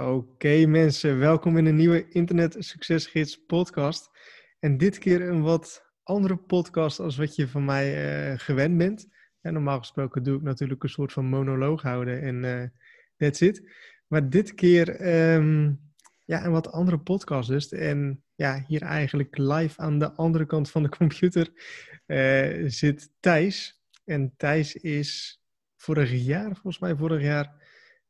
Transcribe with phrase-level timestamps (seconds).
[0.00, 4.10] Oké mensen, welkom in een nieuwe Internet Succesgids podcast.
[4.58, 7.86] En dit keer een wat andere podcast als wat je van mij
[8.32, 9.08] uh, gewend bent.
[9.40, 12.62] En normaal gesproken doe ik natuurlijk een soort van monoloog houden en uh,
[13.16, 13.70] that's it.
[14.06, 14.88] Maar dit keer
[15.34, 15.80] um,
[16.24, 17.68] ja, een wat andere podcast dus.
[17.68, 21.48] En ja, hier eigenlijk live aan de andere kant van de computer
[22.06, 23.82] uh, zit Thijs.
[24.04, 25.42] En Thijs is
[25.76, 27.64] vorig jaar, volgens mij vorig jaar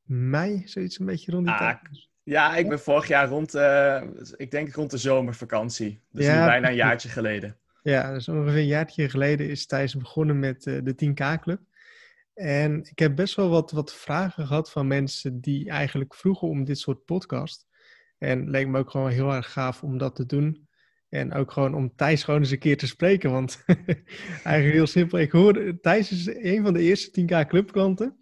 [0.06, 1.78] mei, zoiets een beetje rond die ah, tijd.
[2.22, 4.02] Ja, ik ben vorig jaar rond, uh,
[4.36, 6.00] ik denk rond de zomervakantie.
[6.10, 7.56] Dus ja, bijna een jaartje geleden.
[7.82, 11.60] Ja, dus ongeveer een jaartje geleden is Thijs begonnen met uh, de 10K Club.
[12.34, 16.64] En ik heb best wel wat, wat vragen gehad van mensen die eigenlijk vroegen om
[16.64, 17.66] dit soort podcast.
[18.18, 20.68] En het leek me ook gewoon heel erg gaaf om dat te doen.
[21.08, 23.30] En ook gewoon om Thijs gewoon eens een keer te spreken.
[23.30, 23.64] Want
[24.44, 25.18] eigenlijk heel simpel.
[25.18, 28.16] Ik hoor, Thijs is een van de eerste 10K clubklanten.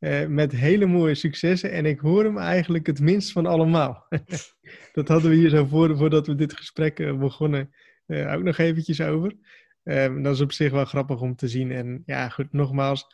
[0.00, 1.70] Uh, met hele mooie successen.
[1.70, 4.06] En ik hoor hem eigenlijk het minst van allemaal.
[4.92, 7.74] dat hadden we hier zo voor, voordat we dit gesprek uh, begonnen
[8.06, 9.36] uh, ook nog eventjes over.
[9.82, 11.72] Ehm, dat is op zich wel grappig om te zien.
[11.72, 13.06] En ja, goed, nogmaals,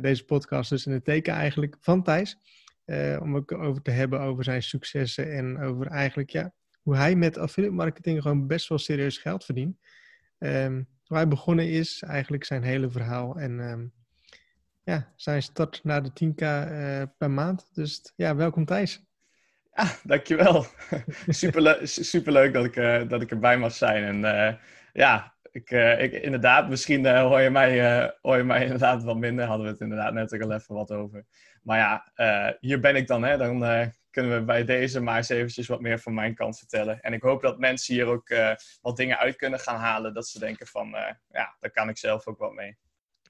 [0.00, 2.38] deze podcast is in het teken eigenlijk van Thijs.
[3.20, 7.38] om ook over te hebben over zijn successen en over eigenlijk, ja, hoe hij met
[7.38, 9.76] affiliate marketing gewoon best wel serieus geld verdient.
[10.38, 13.38] Um, waar hij begonnen is, eigenlijk zijn hele verhaal.
[13.38, 13.92] En um,
[14.84, 17.70] ja, zijn start naar de 10k uh, per maand.
[17.72, 19.04] Dus ja, welkom Thijs.
[19.74, 20.66] Ja, dankjewel.
[21.28, 24.04] Superleuk super dat, ik, uh, dat ik erbij mag zijn.
[24.04, 24.54] En uh,
[24.92, 29.46] ja, ik, ik, inderdaad, misschien hoor, je mij, hoor je mij inderdaad wat minder.
[29.46, 31.24] Hadden we het inderdaad net ook al even wat over.
[31.62, 33.22] Maar ja, hier ben ik dan.
[33.22, 33.36] Hè.
[33.36, 33.58] Dan
[34.10, 37.00] kunnen we bij deze maar eens eventjes wat meer van mijn kant vertellen.
[37.00, 38.34] En ik hoop dat mensen hier ook
[38.80, 40.14] wat dingen uit kunnen gaan halen.
[40.14, 40.88] Dat ze denken van,
[41.30, 42.76] ja, daar kan ik zelf ook wat mee.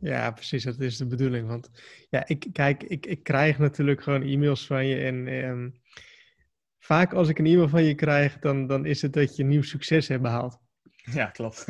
[0.01, 1.49] Ja, precies, dat is de bedoeling.
[1.49, 1.71] Want
[2.11, 4.97] ja, ik, kijk, ik, ik krijg natuurlijk gewoon e-mails van je.
[4.97, 5.75] En um,
[6.79, 9.63] vaak als ik een e-mail van je krijg, dan, dan is het dat je nieuw
[9.63, 10.63] succes hebt behaald.
[11.13, 11.67] Ja, klopt.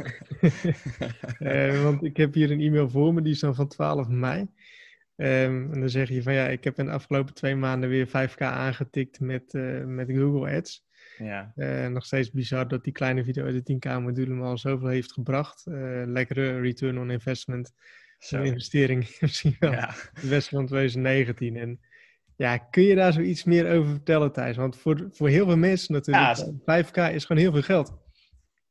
[1.39, 4.41] uh, want ik heb hier een e-mail voor me, die is dan van 12 mei.
[5.17, 8.07] Um, en dan zeg je van ja, ik heb in de afgelopen twee maanden weer
[8.07, 10.87] 5k aangetikt met, uh, met Google Ads.
[11.19, 11.53] Ja.
[11.57, 14.89] Uh, nog steeds bizar dat die kleine video uit de 10k module me al zoveel
[14.89, 15.63] heeft gebracht.
[16.07, 17.73] lekkere return on investment
[18.25, 19.73] Zo'n investering misschien wel.
[19.73, 19.95] Ja.
[20.23, 21.57] Best van 2019.
[21.57, 21.81] En
[22.37, 24.57] ja, kun je daar zoiets meer over vertellen, Thijs?
[24.57, 26.37] Want voor, voor heel veel mensen natuurlijk,
[26.67, 28.03] ja, 5k is gewoon heel veel geld.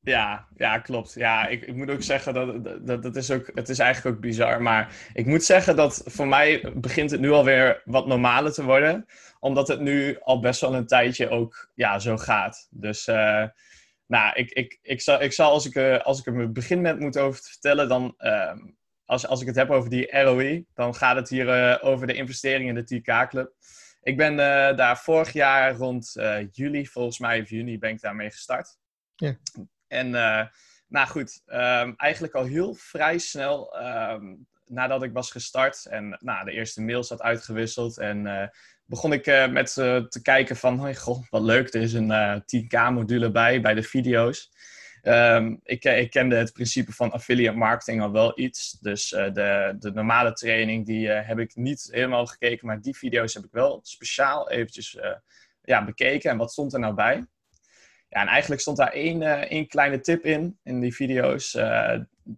[0.01, 1.13] Ja, ja, klopt.
[1.13, 4.21] Ja, ik, ik moet ook zeggen dat, dat, dat is ook, het is eigenlijk ook
[4.21, 4.61] bizar.
[4.61, 9.05] Maar ik moet zeggen dat voor mij begint het nu alweer wat normaler te worden.
[9.39, 12.67] Omdat het nu al best wel een tijdje ook ja, zo gaat.
[12.71, 13.45] Dus uh,
[14.07, 16.81] nou, ik, ik, ik, zal, ik zal als ik, uh, als ik er mijn begin
[16.81, 18.53] met moet over vertellen, dan uh,
[19.13, 22.13] als, als ik het heb over die ROI, dan gaat het hier uh, over de
[22.13, 23.53] investering in de TK-club.
[24.01, 24.37] Ik ben uh,
[24.77, 28.77] daar vorig jaar rond uh, juli, volgens mij of juni, ben ik daarmee gestart.
[29.15, 29.37] Ja.
[29.87, 30.09] En
[30.87, 36.45] nou goed, um, eigenlijk al heel vrij snel um, nadat ik was gestart en nou,
[36.45, 38.51] de eerste mails had uitgewisseld en
[38.85, 43.61] begon ik met te kijken van, oh, goh, wat leuk, er is een 10K-module bij,
[43.61, 44.51] bij de video's.
[45.05, 48.71] Um, ik, ik, kende het principe van affiliate marketing al wel iets.
[48.71, 52.67] Dus uh, de, de, normale training die uh, heb ik niet helemaal gekeken.
[52.67, 55.11] Maar die video's heb ik wel speciaal eventjes uh,
[55.61, 56.31] ja, bekeken.
[56.31, 57.25] En wat stond er nou bij?
[58.09, 61.53] Ja, en eigenlijk stond daar één, kleine tip in, in die video's.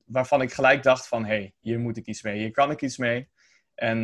[0.05, 2.37] waarvan ik gelijk dacht van, hé, hey, hier moet ik iets mee.
[2.37, 3.29] Hier kan ik iets mee.
[3.75, 4.03] En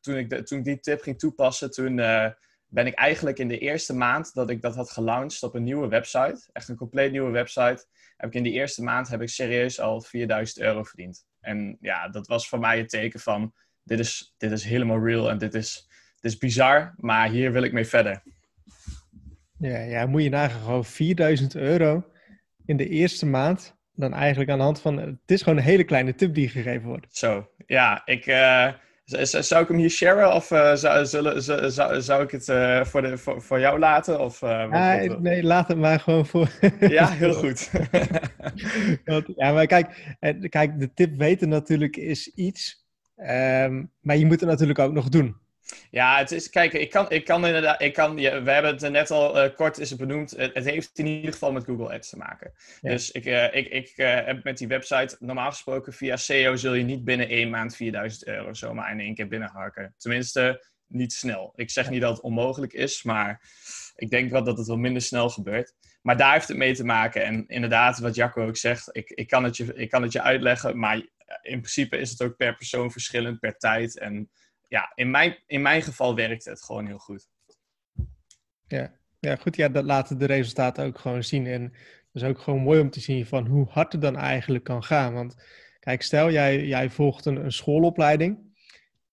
[0.00, 2.00] toen, ik toen ik die tip ging toepassen, toen
[2.68, 5.88] ben ik eigenlijk in de eerste maand dat ik dat had gelaunched op een nieuwe
[5.88, 7.86] website, echt een compleet nieuwe website,
[8.16, 11.26] heb ik in die eerste maand heb ik serieus al 4000 euro verdiend.
[11.40, 13.52] En ja, dat was voor mij het teken van,
[13.82, 15.88] dit is, dit is helemaal real en dit is,
[16.20, 18.22] dit is bizar, maar hier wil ik mee verder.
[19.58, 22.04] Ja, ja moet je nagaan, gewoon 4000 euro
[22.66, 23.76] in de eerste maand.
[23.94, 26.88] Dan eigenlijk aan de hand van, het is gewoon een hele kleine tip die gegeven
[26.88, 27.16] wordt.
[27.16, 28.26] Zo, ja, ik...
[28.26, 28.72] Uh,
[29.08, 31.42] zou ik hem hier sharen of uh, zou, zullen,
[31.72, 34.20] zou, zou ik het uh, voor, de, voor, voor jou laten?
[34.20, 36.48] Of, uh, ja, wat, nee, laat het maar gewoon voor.
[36.80, 37.70] ja, heel goed.
[39.36, 40.16] ja, maar kijk,
[40.48, 42.86] kijk, de tip weten natuurlijk is iets,
[43.16, 45.36] um, maar je moet het natuurlijk ook nog doen.
[45.90, 48.90] Ja, het is, kijk, ik kan, ik kan inderdaad, ik kan, ja, we hebben het
[48.90, 50.30] net al uh, kort is het benoemd.
[50.30, 52.52] Het, het, heeft in ieder geval met Google Ads te maken.
[52.80, 56.74] Dus ik, uh, ik, ik uh, heb met die website, normaal gesproken via SEO zul
[56.74, 59.94] je niet binnen één maand 4000 euro zomaar in één keer binnenharken.
[59.96, 61.52] Tenminste, niet snel.
[61.56, 63.42] Ik zeg niet dat het onmogelijk is, maar
[63.96, 65.74] ik denk wel dat het wel minder snel gebeurt.
[66.02, 67.24] Maar daar heeft het mee te maken.
[67.24, 70.22] En inderdaad, wat Jacco ook zegt, ik, ik, kan, het je, ik kan het je
[70.22, 70.96] uitleggen, maar
[71.42, 74.30] in principe is het ook per persoon verschillend, per tijd en
[74.68, 77.28] ja, in mijn, in mijn geval werkt het gewoon heel goed.
[78.66, 79.56] Ja, ja goed.
[79.56, 81.46] Ja, dat laten de resultaten ook gewoon zien.
[81.46, 81.62] En
[82.12, 84.84] dat is ook gewoon mooi om te zien van hoe hard het dan eigenlijk kan
[84.84, 85.12] gaan.
[85.12, 85.36] Want
[85.80, 88.38] kijk, stel jij, jij volgt een, een schoolopleiding.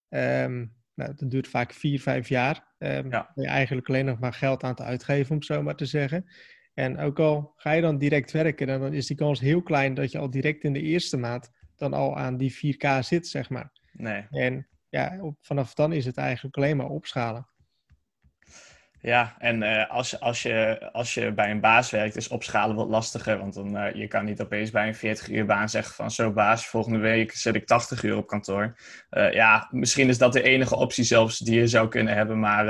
[0.10, 2.74] Um, nou, dat duurt vaak vier, vijf jaar.
[2.78, 3.31] Um, ja.
[3.36, 6.25] je eigenlijk alleen nog maar geld aan te uitgeven, om zo maar te zeggen.
[6.74, 10.12] En ook al ga je dan direct werken, dan is die kans heel klein dat
[10.12, 13.72] je al direct in de eerste maand dan al aan die 4K zit, zeg maar.
[13.92, 14.25] Nee.
[14.30, 17.48] En ja, vanaf dan is het eigenlijk alleen maar opschalen.
[19.02, 22.88] Ja, en uh, als, als, je, als je bij een baas werkt, is opschalen wat
[22.88, 23.38] lastiger.
[23.38, 26.32] Want dan, uh, je kan niet opeens bij een 40 uur baan zeggen van zo
[26.32, 28.76] baas, volgende week zet ik 80 uur op kantoor.
[29.12, 32.40] Uh, ja, misschien is dat de enige optie zelfs die je zou kunnen hebben.
[32.40, 32.66] Maar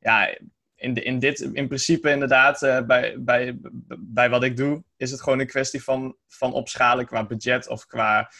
[0.00, 0.36] ja,
[0.74, 3.58] in, de, in dit, in principe inderdaad, bij, bij,
[3.98, 7.86] bij wat ik doe, is het gewoon een kwestie van, van opschalen qua budget of
[7.86, 8.30] qua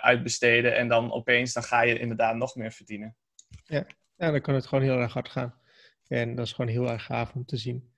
[0.00, 0.76] uitbesteden.
[0.76, 3.16] En dan opeens dan ga je inderdaad nog meer verdienen.
[3.64, 3.86] Ja.
[4.16, 5.54] ja, dan kan het gewoon heel erg hard gaan.
[6.08, 7.90] En dat is gewoon heel erg gaaf om te zien.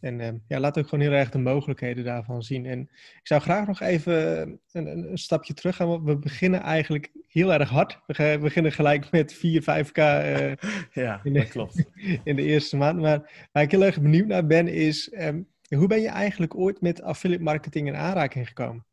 [0.00, 2.66] En uh, ja, laat ook gewoon heel erg de mogelijkheden daarvan zien.
[2.66, 4.40] En ik zou graag nog even
[4.72, 5.88] een, een, stapje terug gaan.
[5.88, 7.98] Want we beginnen eigenlijk heel erg hard.
[8.06, 9.96] We beginnen gelijk met 4, 5k.
[9.96, 10.52] Uh,
[10.92, 11.84] ja, in de, dat klopt.
[12.24, 13.00] In de eerste maand.
[13.00, 16.80] Maar waar ik heel erg benieuwd naar ben, is um, hoe ben je eigenlijk ooit
[16.80, 18.86] met affiliate marketing in aanraking gekomen?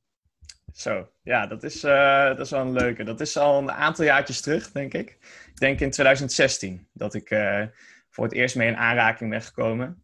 [0.74, 3.04] Zo, ja, dat is, uh, dat is wel een leuke.
[3.04, 5.10] Dat is al een aantal jaartjes terug, denk ik.
[5.48, 7.66] Ik denk in 2016 dat ik uh,
[8.10, 10.04] voor het eerst mee in aanraking ben gekomen.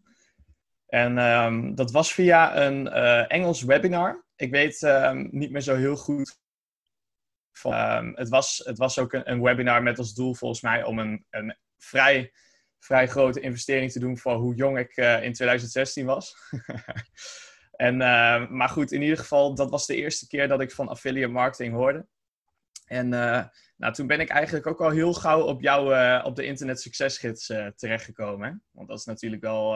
[0.87, 4.25] En um, dat was via een uh, Engels webinar.
[4.35, 6.37] Ik weet um, niet meer zo heel goed.
[7.51, 10.83] Van, um, het, was, het was ook een, een, webinar met als doel volgens mij
[10.83, 12.31] om een, een vrij,
[12.79, 16.35] vrij grote investering te doen voor hoe jong ik in 2016 was.
[17.79, 20.87] en, uh, maar goed, in ieder geval, dat was de eerste keer dat ik van
[20.87, 22.05] affiliate marketing hoorde.
[22.85, 23.43] En uh,
[23.77, 26.81] nou, toen ben ik eigenlijk ook al heel gauw op jou, uh, op de internet
[26.81, 27.45] succesgids
[27.75, 28.63] terechtgekomen.
[28.71, 29.75] Want dat is natuurlijk wel,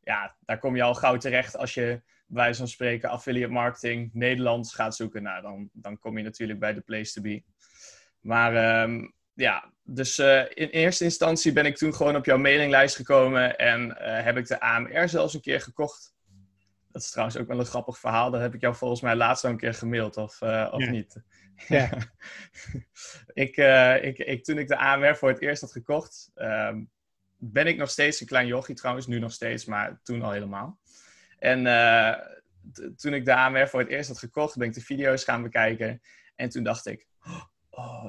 [0.00, 4.74] ja, daar kom je al gauw terecht als je bij van spreken affiliate marketing Nederlands
[4.74, 5.22] gaat zoeken.
[5.22, 7.42] Nou, dan, dan kom je natuurlijk bij de place to be.
[8.20, 13.56] Maar um, ja, dus in eerste instantie ben ik toen gewoon op jouw mailinglijst gekomen
[13.56, 16.16] en heb ik de AMR zelfs een keer gekocht.
[16.98, 18.30] Dat is trouwens ook wel een grappig verhaal.
[18.30, 20.90] Dat heb ik jou volgens mij laatst al een keer gemaild, of, of ja.
[20.90, 21.22] niet?
[21.68, 21.90] Ja.
[23.44, 26.76] ik, uh, ik, ik, toen ik de AMR voor het eerst had gekocht, uh,
[27.36, 30.78] ben ik nog steeds een klein jochie trouwens, nu nog steeds, maar toen al helemaal.
[31.38, 32.14] En uh,
[32.96, 36.00] toen ik de AMR voor het eerst had gekocht, ben ik de video's gaan bekijken.
[36.36, 37.42] En toen dacht ik, oh,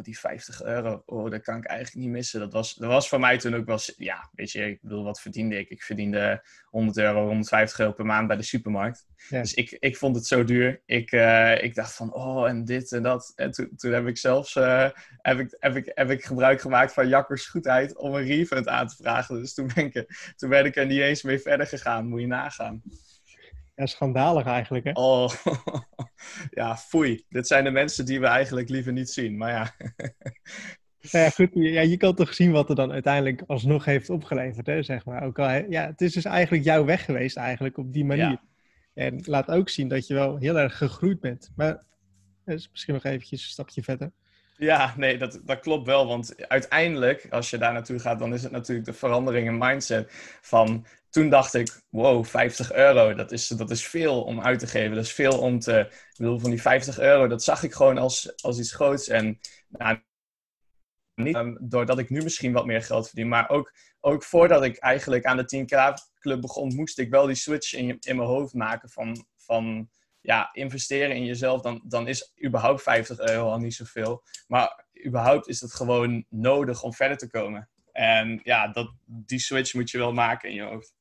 [0.02, 2.40] die 50 euro, oh, dat kan ik eigenlijk niet missen.
[2.40, 5.22] Dat was, dat was voor mij toen ook wel, ja, weet je, ik bedoel, wat
[5.22, 5.70] verdiende ik?
[5.70, 9.06] Ik verdiende 100 euro, 150 euro per maand bij de supermarkt.
[9.30, 9.42] Ja.
[9.42, 10.82] Dus ik, ik vond het zo duur.
[10.86, 13.34] Ik, uh, ik dacht van, oh, en dit en dat.
[13.36, 14.90] En toen, toen heb ik zelfs, uh,
[15.22, 18.88] heb ik, heb ik, heb ik gebruik gemaakt van Jakkers goedheid om een refund aan
[18.88, 19.40] te vragen.
[19.40, 22.28] Dus toen ben, ik, toen ben ik er niet eens mee verder gegaan, moet je
[22.28, 22.82] nagaan.
[23.80, 24.92] Ja, schandalig eigenlijk, hè?
[24.94, 25.30] Oh,
[26.60, 27.26] ja, foei.
[27.30, 29.76] Dit zijn de mensen die we eigenlijk liever niet zien, maar ja.
[31.12, 31.50] Nou ja, goed.
[31.54, 35.24] Ja, je kan toch zien wat er dan uiteindelijk alsnog heeft opgeleverd, hè, zeg maar.
[35.24, 38.26] Ook al, ja, het is dus eigenlijk jouw weg geweest eigenlijk op die manier.
[38.30, 38.42] Ja.
[38.94, 41.52] En laat ook zien dat je wel heel erg gegroeid bent.
[41.56, 41.84] Maar
[42.46, 44.12] dus misschien nog eventjes een stapje verder.
[44.58, 46.08] Ja, nee, dat, dat klopt wel.
[46.08, 50.08] Want uiteindelijk, als je daar naartoe gaat, dan is het natuurlijk de verandering in mindset.
[50.42, 54.68] Van toen dacht ik, wow, 50 euro, dat is, dat is veel om uit te
[54.68, 54.96] geven.
[54.96, 55.80] Dat is veel om te.
[55.90, 59.08] Ik bedoel, van die 50 euro, dat zag ik gewoon als, als iets groots.
[59.08, 60.00] En nou,
[61.16, 64.78] niet um, doordat ik nu misschien wat meer geld verdien, maar ook, ook voordat ik
[64.78, 68.54] eigenlijk aan de 10K Club begon, moest ik wel die switch in, in mijn hoofd
[68.54, 69.26] maken van.
[69.38, 69.90] van
[70.22, 74.24] ja, investeren in jezelf, dan, dan is überhaupt 50 euro al niet zoveel.
[74.48, 77.70] Maar überhaupt is het gewoon nodig om verder te komen.
[77.92, 80.94] En ja, dat, die switch moet je wel maken in je hoofd.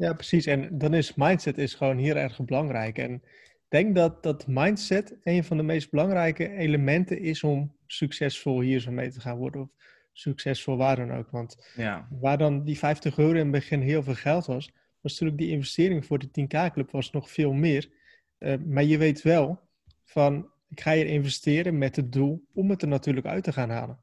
[0.00, 0.46] Ja, precies.
[0.46, 2.98] En dan is mindset is gewoon heel erg belangrijk.
[2.98, 8.60] En ik denk dat dat mindset een van de meest belangrijke elementen is om succesvol
[8.60, 9.60] hier zo mee te gaan worden.
[9.60, 9.68] Of
[10.12, 11.30] succesvol waar dan ook.
[11.30, 12.08] Want ja.
[12.10, 15.50] waar dan die 50 euro in het begin heel veel geld was, was natuurlijk die
[15.50, 17.90] investering voor de 10K-club was nog veel meer.
[18.38, 19.60] Uh, maar je weet wel
[20.04, 23.70] van, ik ga hier investeren met het doel om het er natuurlijk uit te gaan
[23.70, 23.98] halen.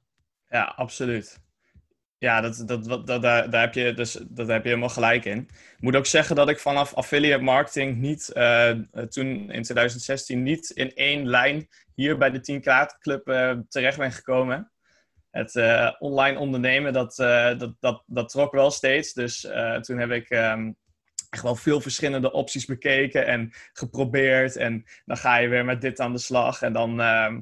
[0.50, 1.40] Ja, absoluut.
[2.20, 5.26] Ja, dat, dat, dat, dat, daar, daar, heb je dus, dat heb je helemaal gelijk
[5.26, 5.38] in.
[5.40, 8.70] Ik moet ook zeggen dat ik vanaf affiliate marketing niet, uh,
[9.10, 14.12] toen in 2016, niet in één lijn hier bij de 10K Club uh, terecht ben
[14.12, 14.72] gekomen.
[15.32, 19.14] Het uh, online ondernemen, dat, dat, dat, dat trok wel steeds.
[19.14, 19.40] Dus
[19.82, 20.78] toen heb ik um,
[21.30, 24.56] echt wel veel verschillende opties bekeken en geprobeerd.
[24.56, 26.62] En dan ga je weer met dit aan de slag.
[26.62, 27.38] En dan, uh,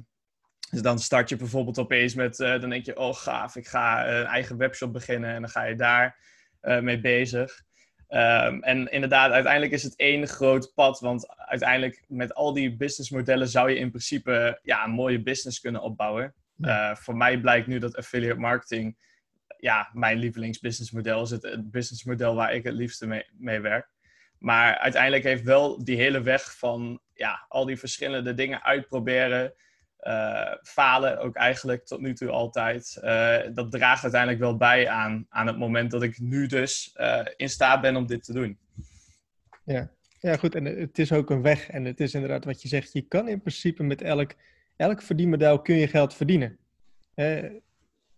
[0.75, 4.08] dus dan start je bijvoorbeeld opeens met, uh, dan denk je, oh gaaf, ik ga
[4.08, 5.29] een eigen webshop beginnen.
[5.29, 6.17] En dan ga je daar
[6.62, 7.63] uh, mee bezig.
[8.08, 11.00] Ehm, en inderdaad, uiteindelijk is het één groot pad.
[11.00, 15.82] Want uiteindelijk met al die businessmodellen zou je in principe ja, een mooie business kunnen
[15.82, 16.34] opbouwen.
[16.62, 18.98] Eh, voor mij blijkt nu dat affiliate marketing
[19.58, 21.29] ja, mijn lievelingsbusinessmodel is.
[21.29, 23.89] Het, het businessmodel waar ik het liefste mee, mee werk.
[24.38, 29.53] Maar uiteindelijk heeft wel die hele weg van ja, al die verschillende dingen uitproberen,
[30.07, 32.97] uh, falen ook eigenlijk tot nu toe altijd.
[33.03, 37.25] Uh, dat draagt uiteindelijk wel bij aan, aan het moment dat ik nu dus uh,
[37.35, 38.57] in staat ben om dit te doen.
[39.63, 39.89] Ja.
[40.19, 40.55] ja, goed.
[40.55, 41.69] En het is ook een weg.
[41.69, 42.93] En het is inderdaad wat je zegt.
[42.93, 44.33] Je kan in principe met elk,
[44.75, 46.57] elk verdienmodel kun je geld verdienen.
[47.13, 47.62] het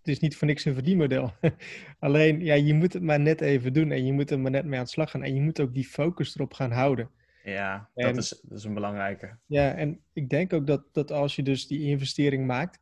[0.03, 1.33] is niet voor niks een verdienmodel.
[1.99, 3.91] Alleen, ja, je moet het maar net even doen.
[3.91, 5.23] En je moet er maar net mee aan de slag gaan.
[5.23, 7.09] En je moet ook die focus erop gaan houden.
[7.51, 9.37] Ja, dat, is, dat is een belangrijke.
[9.45, 12.79] Ja, en ik denk ook dat, dat als je dus die investering maakt,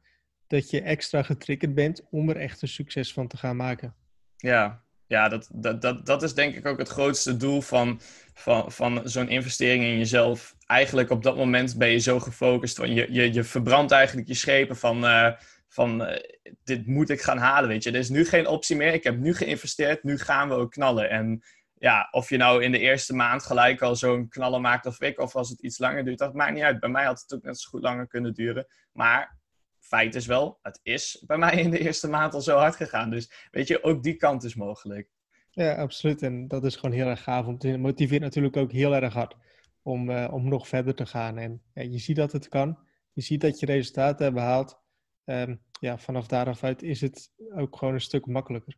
[0.47, 3.95] dat je extra getriggerd bent om er echt een succes van te gaan maken.
[4.35, 7.99] Ja, ja dat, dat, dat, dat is denk ik ook het grootste doel van,
[8.33, 10.55] van, van zo'n investering in jezelf.
[10.65, 14.33] Eigenlijk op dat moment ben je zo gefocust, van je, je, je verbrandt eigenlijk je
[14.33, 15.31] schepen van, uh,
[15.67, 16.17] van uh,
[16.63, 17.91] dit moet ik gaan halen, weet je.
[17.91, 21.09] Er is nu geen optie meer, ik heb nu geïnvesteerd, nu gaan we ook knallen.
[21.09, 21.43] En
[21.77, 25.19] ja, of je nou in de eerste maand gelijk al zo'n knallen maakt of ik,
[25.19, 26.79] of als het iets langer duurt, dat maakt niet uit.
[26.79, 28.67] Bij mij had het ook net zo goed langer kunnen duren.
[28.91, 29.37] Maar
[29.79, 33.09] feit is wel, het is bij mij in de eerste maand al zo hard gegaan.
[33.09, 35.09] Dus weet je, ook die kant is mogelijk.
[35.49, 36.21] Ja, absoluut.
[36.21, 39.35] En dat is gewoon heel erg gaaf om te motiveert natuurlijk ook heel erg hard
[39.81, 41.37] om, uh, om nog verder te gaan.
[41.37, 42.79] En je ziet dat het kan.
[43.13, 44.79] Je ziet dat je resultaten hebt behaald.
[45.25, 48.77] Um, ja, vanaf daaraf uit is het ook gewoon een stuk makkelijker.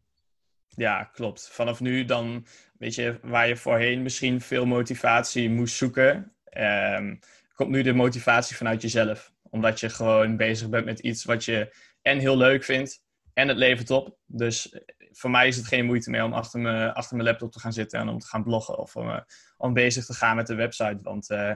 [0.68, 1.50] Ja, klopt.
[1.52, 2.46] Vanaf nu dan,
[2.78, 7.20] weet je, waar je voorheen misschien veel motivatie moest zoeken, um,
[7.54, 9.34] komt nu de motivatie vanuit jezelf.
[9.50, 13.58] Omdat je gewoon bezig bent met iets wat je en heel leuk vindt en het
[13.58, 14.18] levert op.
[14.26, 14.82] Dus eh,
[15.12, 17.74] voor mij is het geen moeite meer om achter, me, achter mijn laptop te gaan
[17.74, 19.20] zitten en om te gaan bloggen of om, uh,
[19.58, 21.00] om bezig te gaan met de website.
[21.02, 21.54] Want uh,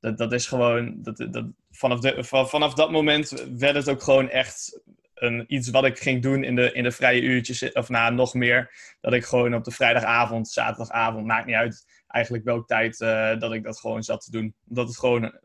[0.00, 4.30] dat, dat is gewoon, dat, dat, vanaf, de, vanaf dat moment werd het ook gewoon
[4.30, 4.80] echt
[5.18, 8.14] een, iets wat ik ging doen in de, in de vrije uurtjes, of na nou,
[8.14, 8.72] nog meer.
[9.00, 13.52] Dat ik gewoon op de vrijdagavond, zaterdagavond, maakt niet uit eigenlijk welke tijd uh, dat
[13.52, 14.54] ik dat gewoon zat te doen.
[14.68, 15.38] Omdat het gewoon,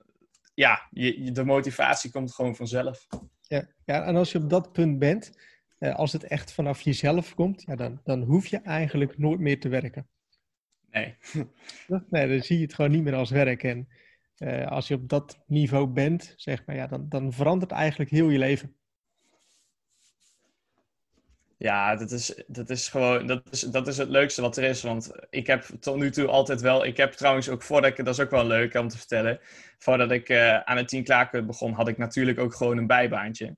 [0.53, 3.07] ja, je, de motivatie komt gewoon vanzelf.
[3.41, 5.37] Ja, ja en als je op dat punt bent,
[5.79, 9.59] uh, als het echt vanaf jezelf komt, ja, dan, dan hoef je eigenlijk nooit meer
[9.59, 10.07] te werken.
[10.91, 11.17] Nee.
[12.09, 13.63] nee, dan zie je het gewoon niet meer als werk.
[13.63, 13.87] En
[14.37, 18.29] uh, als je op dat niveau bent, zeg maar, ja, dan, dan verandert eigenlijk heel
[18.29, 18.75] je leven.
[21.63, 24.81] Ja, dat is, dat is gewoon, dat is, dat is het leukste wat er is.
[24.81, 28.13] Want ik heb tot nu toe altijd wel, ik heb trouwens ook voordat ik, dat
[28.13, 29.39] is ook wel leuk om te vertellen.
[29.77, 33.55] Voordat ik uh, aan het 10 klaarkut begon, had ik natuurlijk ook gewoon een bijbaantje.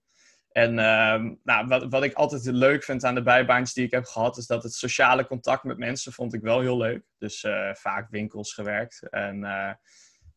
[0.52, 4.06] En uh, nou, wat, wat ik altijd leuk vind aan de bijbaantjes die ik heb
[4.06, 7.04] gehad, is dat het sociale contact met mensen vond ik wel heel leuk.
[7.18, 9.08] Dus uh, vaak winkels gewerkt.
[9.10, 9.72] En uh,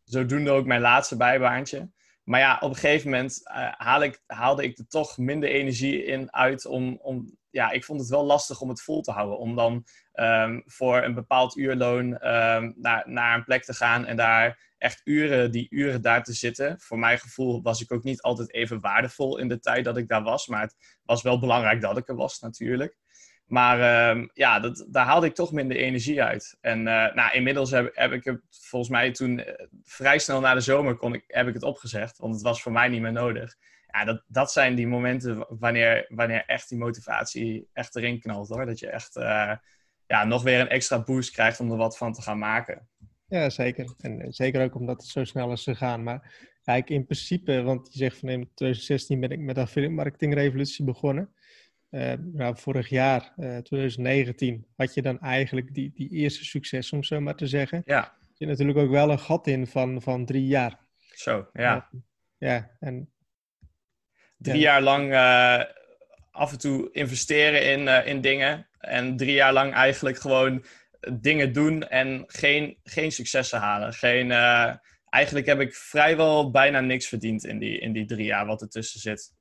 [0.04, 1.90] zodoende ook mijn laatste bijbaantje.
[2.28, 3.40] Maar ja, op een gegeven moment
[3.76, 8.00] haal ik, haalde ik er toch minder energie in uit om, om ja, ik vond
[8.00, 9.38] het wel lastig om het vol te houden.
[9.38, 14.16] Om dan um, voor een bepaald uurloon um, naar, naar een plek te gaan en
[14.16, 16.80] daar echt uren, die uren daar te zitten.
[16.80, 20.08] Voor mijn gevoel was ik ook niet altijd even waardevol in de tijd dat ik
[20.08, 20.46] daar was.
[20.46, 22.96] Maar het was wel belangrijk dat ik er was natuurlijk.
[23.48, 26.56] Maar um, ja, dat, daar haalde ik toch minder energie uit.
[26.60, 29.44] En uh, nou, inmiddels heb, heb ik het volgens mij toen uh,
[29.82, 32.18] vrij snel na de zomer kon ik, heb ik het opgezegd.
[32.18, 33.56] Want het was voor mij niet meer nodig
[33.92, 38.66] ja, dat, dat zijn die momenten wanneer, wanneer echt die motivatie echt erin knalt hoor.
[38.66, 39.54] Dat je echt uh,
[40.06, 42.88] ja, nog weer een extra boost krijgt om er wat van te gaan maken.
[43.26, 43.94] Ja, zeker.
[43.98, 46.02] En eh, zeker ook omdat het zo snel is gegaan.
[46.02, 50.34] Maar kijk, in principe, want je zegt van in 2016 ben ik met affiliate marketing
[50.34, 51.32] revolutie begonnen.
[51.90, 57.02] Uh, nou, vorig jaar, uh, 2019, had je dan eigenlijk die, die eerste succes, om
[57.02, 57.82] zo maar te zeggen.
[57.84, 58.16] Ja.
[58.34, 60.78] Zit natuurlijk ook wel een gat in van, van drie jaar.
[61.14, 61.90] Zo, ja.
[62.38, 63.10] ja, en
[64.36, 65.14] drie jaar lang
[66.30, 68.68] af en toe investeren in, in dingen.
[68.78, 70.64] En drie jaar lang eigenlijk gewoon
[71.12, 73.92] dingen doen en geen, geen successen halen.
[73.92, 74.30] Geen,
[75.08, 79.00] eigenlijk heb ik vrijwel bijna niks verdiend in die, in die drie jaar wat ertussen
[79.00, 79.32] zit.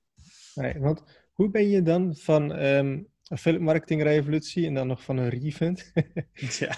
[0.56, 1.04] Nee, want
[1.38, 5.92] hoe ben je dan van um, affiliate marketing revolutie en dan nog van een refund?
[6.60, 6.78] ja.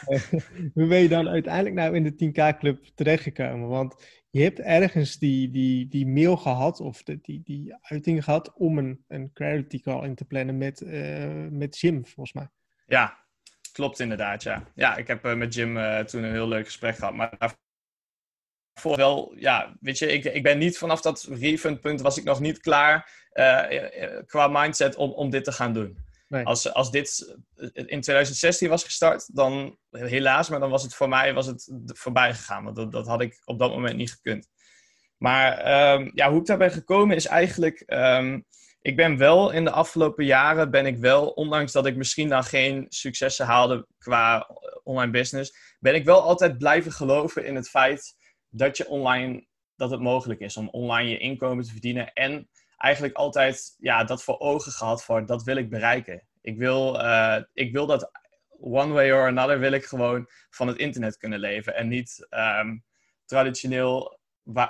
[0.73, 3.67] hoe ben je dan uiteindelijk nou in de 10k club terechtgekomen?
[3.67, 3.95] Want
[4.29, 8.77] je hebt ergens die, die, die mail gehad of de, die, die uiting gehad om
[8.77, 12.49] een, een clarity call in te plannen met, uh, met Jim, volgens mij.
[12.85, 13.17] Ja,
[13.71, 14.63] klopt inderdaad, ja.
[14.75, 17.57] Ja, ik heb uh, met Jim uh, toen een heel leuk gesprek gehad, maar daarvoor
[18.83, 22.59] wel, ja, weet je, ik, ik ben niet vanaf dat refundpunt was ik nog niet
[22.59, 23.17] klaar
[24.25, 26.07] qua mindset om, om dit te gaan doen.
[26.43, 27.37] Als, als dit
[27.73, 32.33] in 2016 was gestart, dan helaas, maar dan was het voor mij was het voorbij
[32.33, 32.63] gegaan.
[32.63, 34.47] Want dat, dat had ik op dat moment niet gekund.
[35.17, 37.79] Maar ehm, ja, hoe ik daar ben gekomen is eigenlijk...
[37.79, 38.39] Ehm,
[38.81, 42.43] ik ben wel in de afgelopen jaren, ben ik wel, ondanks dat ik misschien dan
[42.43, 44.49] geen successen haalde qua
[44.83, 48.15] online business, ben ik wel altijd blijven geloven in het feit
[48.49, 52.13] dat je online, dat het mogelijk is om online je inkomen te verdienen.
[52.13, 56.27] En eigenlijk altijd ja, dat voor ogen gehad voor, dat wil ik bereiken.
[56.41, 58.11] Ik wil, uh, ik wil dat
[58.59, 61.75] one way or another wil ik gewoon van het internet kunnen leven.
[61.75, 62.83] En niet um,
[63.25, 64.19] traditioneel,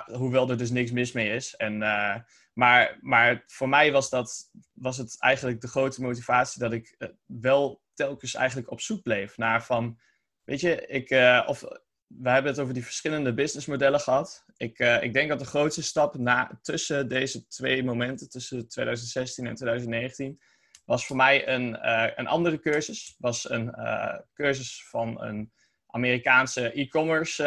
[0.04, 1.56] hoewel er dus niks mis mee is.
[1.56, 2.16] En, uh,
[2.52, 7.08] maar, maar voor mij was, dat, was het eigenlijk de grote motivatie dat ik uh,
[7.26, 9.98] wel telkens eigenlijk op zoek bleef naar van,
[10.44, 11.10] weet je, ik,
[11.48, 11.64] of
[12.18, 14.44] we hebben het over die verschillende businessmodellen gehad.
[14.56, 19.46] Ik, uh, ik denk dat de grootste stap na, tussen deze twee momenten, tussen 2016
[19.46, 20.40] en 2019,
[20.84, 23.16] was voor mij een, uh, een andere cursus.
[23.18, 25.52] Was een uh, cursus van een
[25.86, 27.44] Amerikaanse e-commerce,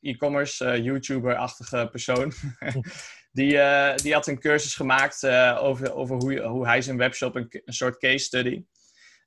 [0.00, 2.32] e-commerce YouTuber-achtige persoon.
[3.32, 3.58] die,
[3.94, 5.26] die had een cursus gemaakt
[5.58, 8.64] over, over hoe, hoe hij zijn webshop, een, een soort case study.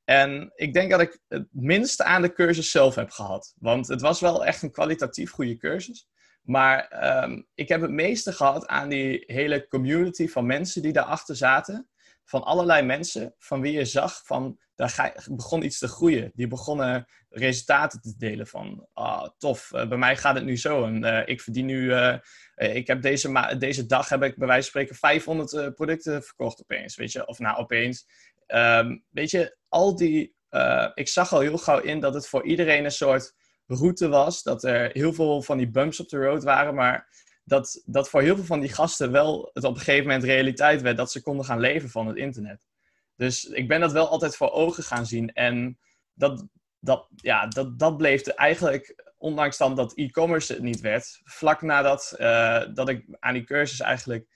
[0.03, 3.53] En ik denk dat ik het minste aan de cursus zelf heb gehad.
[3.59, 6.07] Want het was wel echt een kwalitatief goede cursus.
[6.41, 11.35] Maar um, ik heb het meeste gehad aan die hele community van mensen die daarachter
[11.35, 11.89] zaten.
[12.25, 16.31] Van allerlei mensen van wie je zag van daar begon iets te groeien.
[16.33, 20.85] Die begonnen resultaten te delen van ah, tof, uh, bij mij gaat het nu zo.
[20.85, 22.17] En uh, ik verdien nu, uh,
[22.55, 26.95] ik heb deze, deze dag heb ik bij wijze van spreken 500 producten verkocht opeens.
[26.95, 28.05] Weet je, of nou opeens.
[28.47, 30.35] Um, weet je, al die.
[30.49, 33.33] Uh, ik zag al heel gauw in dat het voor iedereen een soort
[33.65, 34.43] route was.
[34.43, 36.75] Dat er heel veel van die bumps op de road waren.
[36.75, 37.07] Maar
[37.43, 40.81] dat, dat voor heel veel van die gasten wel het op een gegeven moment realiteit
[40.81, 42.67] werd dat ze konden gaan leven van het internet.
[43.15, 45.33] Dus ik ben dat wel altijd voor ogen gaan zien.
[45.33, 45.79] En
[46.13, 46.45] dat,
[46.79, 52.15] dat, ja, dat, dat bleef eigenlijk, ondanks dan dat e-commerce het niet werd, vlak nadat
[52.19, 54.27] uh, dat ik aan die cursus eigenlijk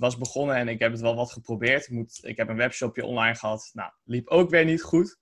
[0.00, 1.82] was begonnen en ik heb het wel wat geprobeerd.
[1.82, 3.70] Ik, moet, ik heb een webshopje online gehad.
[3.72, 5.18] Nou, liep ook weer niet goed.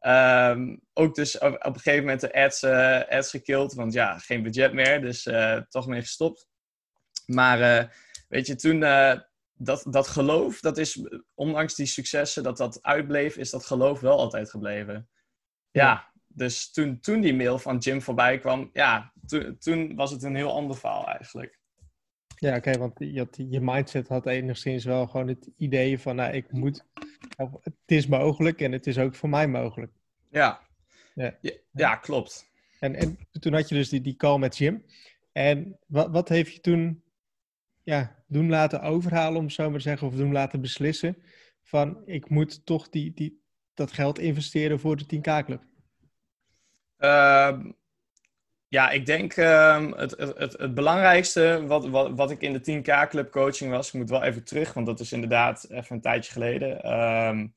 [0.00, 4.18] Um, ook dus op, op, een gegeven moment de ads, uh, ads gekild, want ja,
[4.18, 6.48] geen budget meer, dus uh, toch mee gestopt.
[7.26, 7.90] Maar uh,
[8.28, 8.80] weet je, toen
[9.58, 11.00] dat, dat geloof, dat is,
[11.34, 15.08] ondanks die successen dat dat uitbleef, is dat geloof wel altijd gebleven.
[15.70, 20.10] Ja, ja dus toen, toen die mail van Jim voorbij kwam, ja, to, toen was
[20.10, 21.60] het een heel ander verhaal eigenlijk.
[22.36, 26.32] Ja, oké, want je, had, je mindset had enigszins wel gewoon het idee van, nou,
[26.32, 26.84] ik moet,
[27.62, 29.92] het is mogelijk en het is ook voor mij mogelijk.
[30.30, 30.60] Ja,
[31.14, 31.34] ja,
[31.72, 32.50] ja, klopt.
[32.80, 34.84] En, en toen had je dus die, die call met Jim.
[35.32, 37.02] En wat, wat heeft je toen
[37.82, 41.16] ja, doen laten overhalen, om zo maar te zeggen, of doen laten beslissen
[41.62, 43.40] van, ik moet toch die, die,
[43.74, 45.62] dat geld investeren voor de 10K-club?
[46.98, 47.70] Uh, ehm,
[48.68, 53.08] ja, ik denk uh, het, het, het, belangrijkste wat, wat, wat ik in de 10K
[53.08, 56.32] Club coaching was, ik moet wel even terug, want dat is inderdaad even een tijdje
[56.32, 56.92] geleden.
[56.92, 57.54] Um,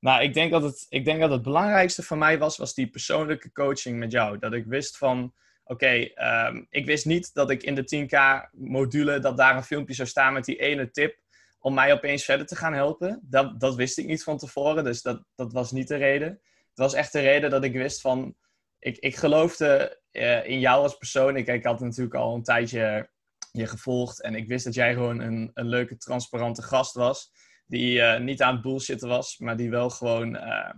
[0.00, 2.86] nou, ik denk, dat het, ik denk dat het belangrijkste voor mij was, was die
[2.86, 4.38] persoonlijke coaching met jou.
[4.38, 6.08] Dat ik wist van, oké,
[6.46, 10.08] um, ik wist niet dat ik in de 10K module, dat daar een filmpje zou
[10.08, 11.18] staan met die ene tip
[11.58, 13.20] om mij opeens verder te gaan helpen.
[13.22, 16.28] Dat, dat wist ik niet van tevoren, dus dat, dat was niet de reden.
[16.68, 18.34] Het was echt de reden dat ik wist van,
[18.78, 21.36] ik, ik geloofde uh, in jou als persoon.
[21.36, 23.10] Ik, ik had natuurlijk al een tijdje
[23.52, 24.22] je gevolgd.
[24.22, 27.32] En ik wist dat jij gewoon een, een leuke, transparante gast was.
[27.66, 30.70] Die uh, niet aan het bullshitten was, maar die wel gewoon, uh,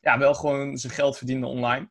[0.00, 1.90] ja, wel gewoon zijn geld verdiende online.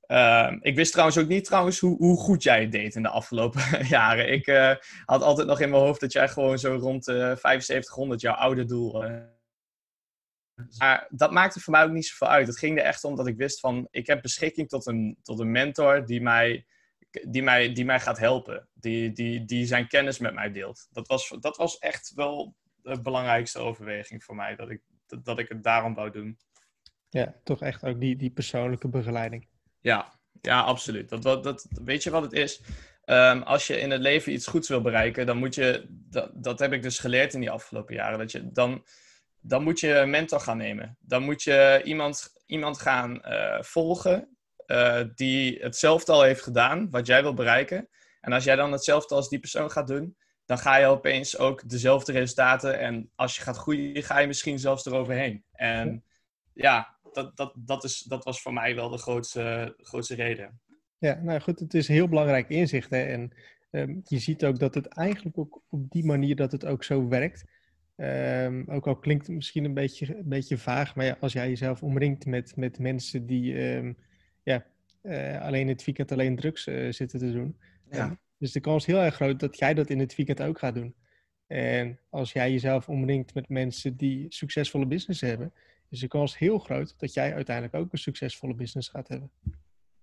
[0.00, 3.08] Ehm, ik wist trouwens ook niet trouwens hoe, hoe goed jij het deed in de
[3.08, 4.32] afgelopen jaren.
[4.32, 4.46] Ik
[5.04, 9.04] had altijd nog in mijn hoofd dat jij gewoon zo rond 7500 jouw oude doel
[10.78, 12.46] maar dat maakte voor mij ook niet zoveel uit.
[12.46, 15.38] Het ging er echt om dat ik wist van, ik heb beschikking tot een, tot
[15.38, 16.66] een mentor die mij,
[17.28, 18.68] die, mij, die mij gaat helpen.
[18.74, 20.88] Die, die, die zijn kennis met mij deelt.
[20.90, 25.38] Dat was, dat was echt wel de belangrijkste overweging voor mij, dat ik, dat, dat
[25.38, 26.38] ik het daarom wou doen.
[27.08, 29.48] Ja, toch echt ook die, die persoonlijke begeleiding.
[29.80, 31.08] Ja, ja absoluut.
[31.08, 32.62] Dat, dat, dat, weet je wat het is?
[33.04, 36.58] Um, als je in het leven iets goeds wil bereiken, dan moet je, dat, dat
[36.58, 38.84] heb ik dus geleerd in die afgelopen jaren, dat je dan
[39.40, 40.96] dan moet je een mentor gaan nemen.
[41.00, 47.06] Dan moet je iemand, iemand gaan uh, volgen uh, die hetzelfde al heeft gedaan, wat
[47.06, 47.88] jij wil bereiken.
[48.20, 51.68] En als jij dan hetzelfde als die persoon gaat doen, dan ga je opeens ook
[51.68, 52.78] dezelfde resultaten.
[52.78, 55.44] En als je gaat groeien, ga je misschien zelfs eroverheen.
[55.52, 56.04] En
[56.52, 60.60] ja, dat, dat, dat, is, dat was voor mij wel de grootste, grootste reden.
[60.98, 62.90] Ja, nou goed, het is een heel belangrijk inzicht.
[62.90, 63.02] Hè?
[63.02, 63.32] En
[63.70, 67.08] um, je ziet ook dat het eigenlijk ook op die manier dat het ook zo
[67.08, 67.44] werkt
[67.98, 71.48] Ehm, ook al klinkt het misschien een beetje, een beetje vaag, maar ja, als jij
[71.48, 73.92] jezelf omringt met, met mensen die ehm,
[74.42, 74.66] ja,
[75.02, 77.58] uh, alleen het weekend alleen drugs uh, zitten te doen.
[77.90, 78.18] Ja.
[78.38, 80.74] dus de kans is heel erg groot dat jij dat in het weekend ook gaat
[80.74, 80.94] doen.
[81.46, 85.52] En als jij jezelf omringt met mensen die succesvolle business hebben,
[85.88, 89.30] is de kans heel groot dat jij uiteindelijk ook een succesvolle business gaat hebben.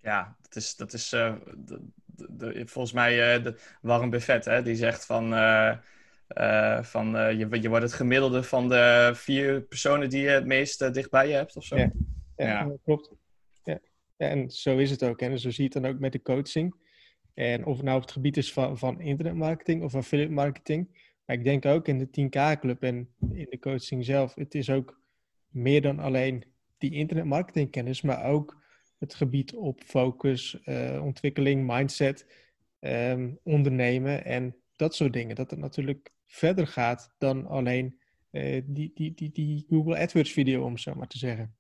[0.01, 4.75] Ja, dat is, dat is uh, de, de, volgens mij de Warren Buffett, hè, die
[4.75, 5.34] zegt van,
[6.81, 11.27] van je, je wordt het gemiddelde van de vier personen die je het meest dichtbij
[11.27, 11.77] je hebt of zo.
[11.77, 11.91] Ja,
[12.35, 12.71] ja, ja.
[12.83, 13.11] klopt.
[14.17, 15.21] Ja, en zo is het ook.
[15.21, 16.75] En zo zie je het dan ook met de coaching.
[17.33, 21.11] En of het nou op het gebied is van, van internetmarketing of affiliate marketing.
[21.25, 24.35] Maar ik denk ook in de 10K Club en in de coaching zelf.
[24.35, 25.01] Het is ook
[25.47, 26.43] meer dan alleen
[26.77, 28.63] die internetmarketingkennis, maar ook
[28.97, 30.57] het gebied op focus,
[31.01, 32.25] ontwikkeling, mindset,
[32.79, 35.35] um, ondernemen en dat soort dingen.
[35.35, 37.99] Dat het natuurlijk verder gaat dan alleen
[38.31, 41.55] uh, die, die, die, die Google AdWords video, om zo maar te zeggen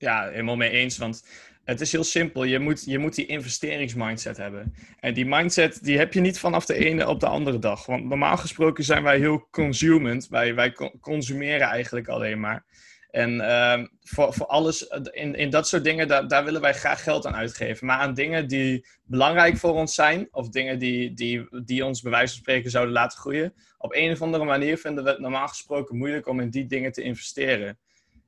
[0.00, 0.98] ja, helemaal mee eens.
[0.98, 1.24] Want
[1.64, 2.44] het is heel simpel.
[2.44, 4.74] Je moet, je moet die investeringsmindset hebben.
[5.00, 7.86] En die mindset die heb je niet vanaf de ene op de andere dag.
[7.86, 10.28] Want normaal gesproken zijn wij heel consumend.
[10.28, 12.64] Wij, wij consumeren eigenlijk alleen maar.
[13.10, 17.02] En uh, voor, voor alles, in, in dat soort dingen, daar, daar willen wij graag
[17.02, 17.86] geld aan uitgeven.
[17.86, 22.10] Maar aan dingen die belangrijk voor ons zijn, of dingen die, die, die ons bij
[22.10, 25.48] wijze van spreken zouden laten groeien, op een of andere manier vinden we het normaal
[25.48, 27.78] gesproken moeilijk om in die dingen te investeren.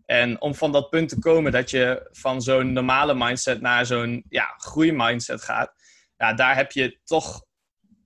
[0.06, 4.24] En om van dat punt te komen dat je van zo'n normale mindset naar zo'n
[4.28, 5.72] ja, groeimindset gaat,
[6.16, 7.44] ja, daar heb je toch,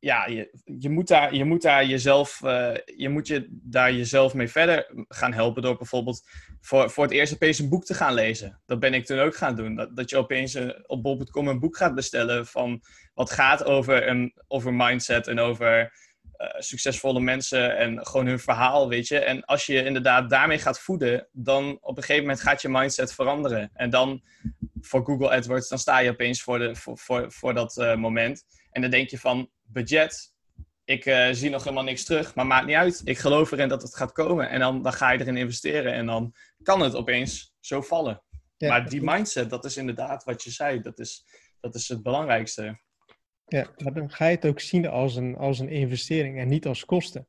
[0.01, 4.35] ja, je, je, moet, daar, je moet daar jezelf, uh, je moet je daar jezelf
[4.35, 6.29] mee verder gaan helpen door bijvoorbeeld
[6.67, 8.61] voor, voor het eerst opeens een boek te gaan lezen.
[8.67, 9.75] Dat ben ik toen ook gaan doen.
[9.75, 12.83] Dat, dat je opeens een, eh, op bol.com een boek gaat bestellen van
[13.15, 15.93] wat gaat over, een, over mindset en over
[16.39, 19.19] uh, succesvolle mensen en gewoon hun verhaal, weet je.
[19.19, 23.15] En als je inderdaad daarmee gaat voeden, dan op een gegeven moment gaat je mindset
[23.15, 23.71] veranderen.
[23.75, 24.23] En dan
[24.81, 28.45] voor Google AdWords, dan sta je opeens voor, de, voor, voor, voor dat uh, moment.
[28.71, 30.35] En dan denk je van, budget,
[30.87, 33.01] ik uh, zie nog helemaal niks terug, maar maakt niet uit.
[33.05, 34.49] Ik geloof erin dat het gaat komen.
[34.51, 38.23] En dan, dan ga je erin investeren en dan kan het opeens zo vallen.
[38.57, 38.69] Ja.
[38.69, 41.25] Maar die mindset, dat is inderdaad wat je zei, dat is,
[41.61, 42.81] dat is het belangrijkste.
[43.47, 46.67] Ja, maar dan ga je het ook zien als een, als een investering en niet
[46.67, 47.29] als kosten.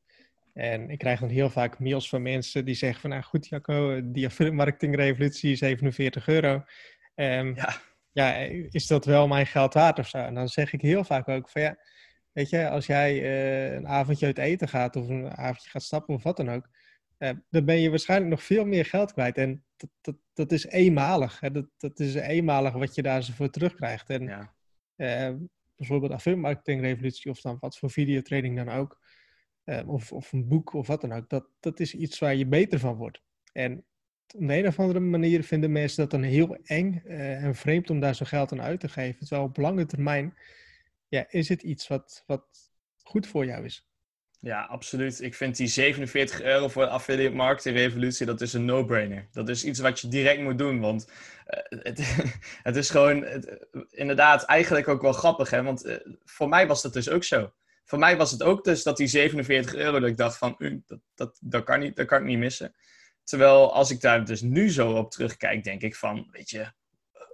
[0.53, 4.01] En ik krijg dan heel vaak mails van mensen die zeggen van, nou goed Jacco,
[4.03, 6.63] die affiliate marketing revolutie 47 euro.
[7.15, 7.81] Um, ja.
[8.11, 8.33] ja,
[8.71, 10.17] is dat wel mijn geld waard of zo?
[10.17, 11.77] En dan zeg ik heel vaak ook van, ja,
[12.37, 16.15] weet je, als jij uh, een avondje uit eten gaat of een avondje gaat stappen
[16.15, 16.69] of wat dan ook,
[17.19, 19.37] uh, dan ben je waarschijnlijk nog veel meer geld kwijt.
[19.37, 21.39] En dat, dat, dat is eenmalig.
[21.39, 21.51] Hè?
[21.51, 24.09] Dat, dat is eenmalig wat je daar voor terugkrijgt.
[24.09, 24.53] En ja.
[24.97, 25.35] Uh,
[25.75, 28.99] bijvoorbeeld affiliate marketing revolutie of dan wat voor videotraining dan ook,
[29.85, 32.79] of, of een boek of wat dan ook, dat, dat is iets waar je beter
[32.79, 33.21] van wordt.
[33.51, 33.85] En
[34.35, 37.99] op de een of andere manier vinden mensen dat dan heel eng en vreemd om
[37.99, 39.19] daar zo geld aan uit te geven.
[39.19, 40.33] Terwijl op lange termijn
[41.07, 42.45] ja, is het iets wat, wat
[43.03, 43.87] goed voor jou is.
[44.39, 45.21] Ja, absoluut.
[45.21, 49.27] Ik vind die 47 euro voor de affiliate marketing revolutie, dat is een no-brainer.
[49.31, 51.11] Dat is iets wat je direct moet doen, want
[51.47, 51.99] uh, het,
[52.63, 53.25] het, is gewoon
[53.89, 55.63] inderdaad eigenlijk ook wel grappig, hè?
[55.63, 57.53] want uh, voor mij was dat dus ook zo.
[57.83, 60.99] Voor mij was het ook dus dat die 47 euro, dat ik dacht van, dat,
[61.15, 62.75] dat, dat, kan niet, dat kan ik niet missen.
[63.23, 66.71] Terwijl als ik daar dus nu zo op terugkijk, denk ik van, weet je,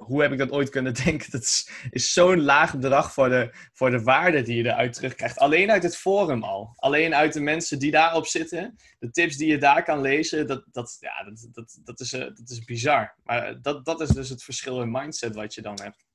[0.06, 1.32] hoe heb ik dat ooit kunnen denken?
[1.32, 5.38] Dat is, is zo'n laag bedrag voor de, voor de waarde die je eruit terugkrijgt.
[5.38, 6.74] Alleen uit het forum al.
[6.76, 8.76] Alleen uit de mensen die daarop zitten.
[9.00, 10.48] De tips die je daar kan lezen.
[10.48, 13.16] Dat, dat, ja, dat, dat, dat, is, uh, dat is bizar.
[13.24, 16.06] Maar dat, dat is dus het verschil in mindset wat je dan hebt.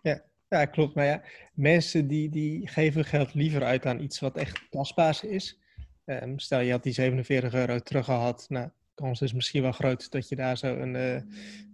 [0.00, 0.94] Ja, ja klopt.
[0.94, 1.22] Maar ja,
[1.54, 5.58] mensen die, die geven geld liever uit aan iets wat echt tastbaar is.
[6.06, 8.46] Um, stel je had die 47 euro teruggehad.
[8.48, 11.24] Nou, kans is misschien wel groot dat je daar zo een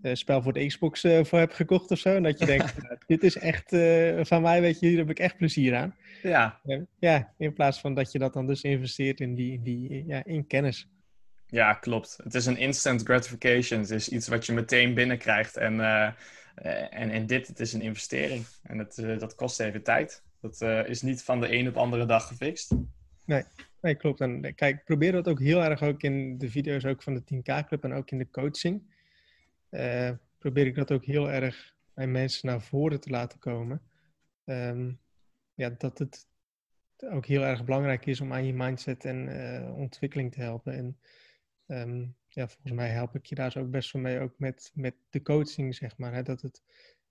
[0.03, 2.15] uh, spel voor de Xbox uh, voor hebt gekocht of zo.
[2.15, 2.75] En dat je denkt,
[3.07, 3.69] dit is echt
[4.29, 5.95] van mij, weet je, hier heb ik echt plezier aan.
[6.23, 6.61] Ja.
[6.99, 10.47] ja, in plaats van dat je dat dan dus investeert in, die, die, ja, in
[10.47, 10.89] kennis.
[11.47, 12.19] Ja, klopt.
[12.23, 13.81] Het is een instant gratification.
[13.81, 15.57] Het is iets wat je meteen binnenkrijgt.
[15.57, 15.81] En,
[16.91, 18.45] en, en dit, het is een investering.
[18.63, 20.23] En het, dat kost even tijd.
[20.41, 22.75] Dat is niet van de een op andere dag gefixt.
[23.25, 23.45] Nee,
[23.81, 24.21] Nee, klopt.
[24.21, 27.15] En eh, kijk, ik probeer dat ook heel erg ook in de video's ook van
[27.15, 28.99] de 10K Club en ook in de coaching.
[29.71, 33.83] Uh, probeer ik dat ook heel erg bij mensen naar voren te laten komen.
[34.45, 35.01] Um,
[35.55, 36.29] ja, dat het
[36.99, 40.73] ook heel erg belangrijk is om aan je mindset en uh, ontwikkeling te helpen.
[40.73, 40.99] En
[41.67, 44.95] um, ja, volgens mij help ik je daar ook best wel mee, ook met, met
[45.11, 46.15] de coaching, zeg maar.
[46.15, 46.23] Hè?
[46.23, 46.63] Dat het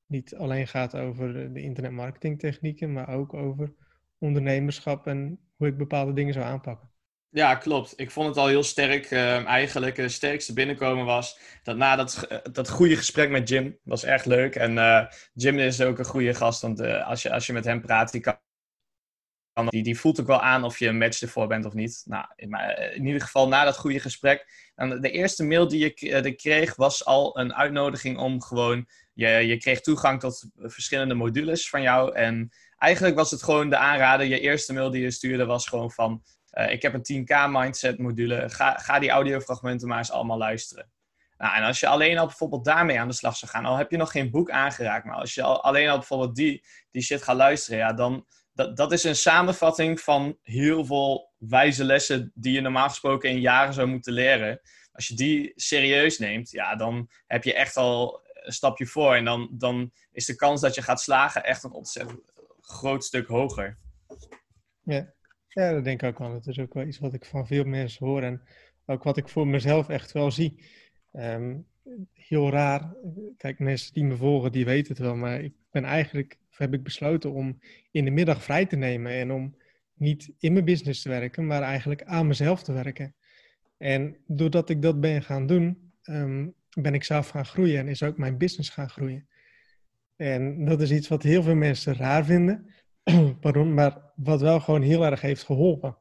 [0.06, 3.74] niet alleen gaat over de internetmarketingtechnieken, maar ook over
[4.20, 6.90] ondernemerschap en hoe ik bepaalde dingen zou aanpakken.
[7.32, 7.94] Ja, klopt.
[7.96, 9.12] Ik vond het al heel sterk.
[9.12, 14.04] Uh, eigenlijk de sterkste binnenkomen was dat na dat, dat goede gesprek met Jim was
[14.04, 14.56] echt leuk.
[14.56, 17.82] En uh, Jim is ook een goede gast, want als, je, als je met hem
[17.82, 18.38] praat, die, kan,
[19.68, 22.04] die, die voelt ook wel aan of je een match ervoor bent of niet.
[22.06, 24.72] Nou, in, ieder geval na dat goede gesprek.
[24.76, 28.88] En de eerste mail die je kreeg was al een uitnodiging om gewoon.
[29.14, 32.16] Je, je kreeg toegang tot verschillende modules van jou.
[32.16, 34.26] En eigenlijk was het gewoon de aanrader.
[34.28, 37.98] Je eerste mail die je stuurde was gewoon van uh, ik heb een 10k mindset
[37.98, 38.50] module.
[38.50, 40.92] Ga, ga die audiofragmenten maar eens allemaal luisteren.
[41.38, 43.92] Nou, en als je alleen al bijvoorbeeld daarmee aan de slag zou gaan, al heb
[43.92, 47.24] je nog geen boek aangeraakt, maar als je al, alleen al bijvoorbeeld die, die shit
[47.24, 52.54] gaat luisteren, ja, dan dat, dat is een samenvatting van heel veel wijze lessen die
[52.54, 54.62] je normaal gesproken in jaren zou moeten leren.
[54.92, 59.16] Als je die serieus neemt, ja, dan heb je echt al een stapje voor.
[59.16, 62.32] En dan, dan is de kans dat je gaat slagen echt een ontzettend
[62.70, 63.78] groot stuk hoger.
[64.84, 65.14] Ja.
[65.48, 66.32] Ja, dat denk ik ook wel.
[66.32, 68.42] Dat is ook wel iets wat ik van veel mensen hoor en
[68.86, 70.64] ook wat ik voor mezelf echt wel zie.
[71.12, 71.58] Ehm,
[72.14, 72.96] heel raar.
[73.38, 75.16] Kijk, mensen die me volgen, die weten het wel.
[75.16, 77.60] Maar ik ben eigenlijk, heb ik besloten om
[77.92, 79.56] in de middag vrij te nemen en om
[79.94, 83.16] niet in mijn business te werken, maar eigenlijk aan mezelf te werken.
[83.78, 88.04] En doordat ik dat ben gaan doen, ehm, ben ik zelf gaan groeien en is
[88.04, 89.28] ook mijn business gaan groeien.
[90.20, 92.74] En dat is iets wat heel veel mensen raar vinden.
[93.66, 95.98] Maar wat wel gewoon heel erg heeft geholpen.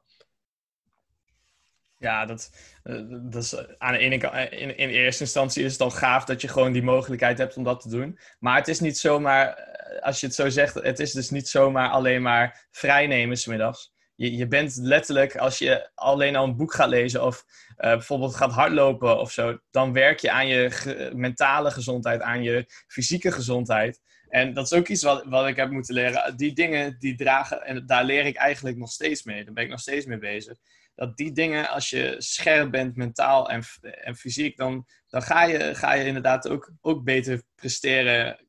[1.98, 2.52] Ja, dat,
[2.82, 5.90] eh, dat is aan de ene kant, eh, in, in eerste instantie is het al
[5.90, 8.18] gaaf dat je gewoon die mogelijkheid hebt om dat te doen.
[8.38, 11.48] Maar het is niet zomaar, eh, als je het zo zegt, het is dus niet
[11.48, 13.92] zomaar alleen maar vrijnemen smiddags.
[14.18, 17.44] Je, je bent letterlijk, als je alleen al een boek gaat lezen of
[17.76, 23.32] bijvoorbeeld gaat hardlopen of zo, dan werk je aan je mentale gezondheid, aan je fysieke
[23.32, 24.00] gezondheid.
[24.28, 26.36] En dat is ook iets wat, wat ik heb moeten leren.
[26.36, 29.44] Die dingen die dragen, en daar leer ik eigenlijk nog steeds mee.
[29.44, 30.58] Daar ben ik nog steeds mee bezig.
[30.94, 35.74] Dat die dingen, als je scherp bent mentaal en, en fysiek, dan, dan ga, je,
[35.74, 38.46] ga je inderdaad ook, ook beter presteren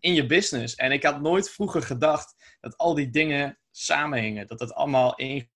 [0.00, 0.74] in je business.
[0.74, 4.46] En ik had nooit vroeger gedacht dat al die dingen samenhingen.
[4.46, 5.50] Dat het allemaal één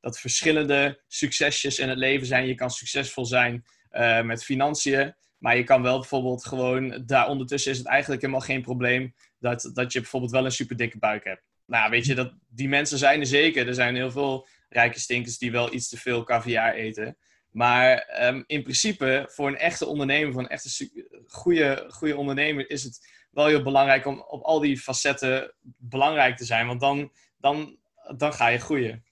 [0.00, 2.46] dat verschillende succesjes in het leven zijn.
[2.46, 5.14] Je kan succesvol zijn uh, met financiën.
[5.38, 9.70] Maar je kan wel bijvoorbeeld gewoon, daar ondertussen is het eigenlijk helemaal geen probleem dat,
[9.72, 11.42] dat je bijvoorbeeld wel een super dikke buik hebt.
[11.66, 13.68] Nou, weet je, dat, die mensen zijn er zeker.
[13.68, 17.16] Er zijn heel veel rijke stinkers die wel iets te veel caviar eten.
[17.50, 20.90] Maar um, in principe, voor een echte ondernemer, voor een echte
[21.26, 26.44] goede, goede ondernemer, is het wel heel belangrijk om op al die facetten belangrijk te
[26.44, 26.66] zijn.
[26.66, 27.76] Want dan, dan,
[28.16, 29.04] dan ga je groeien.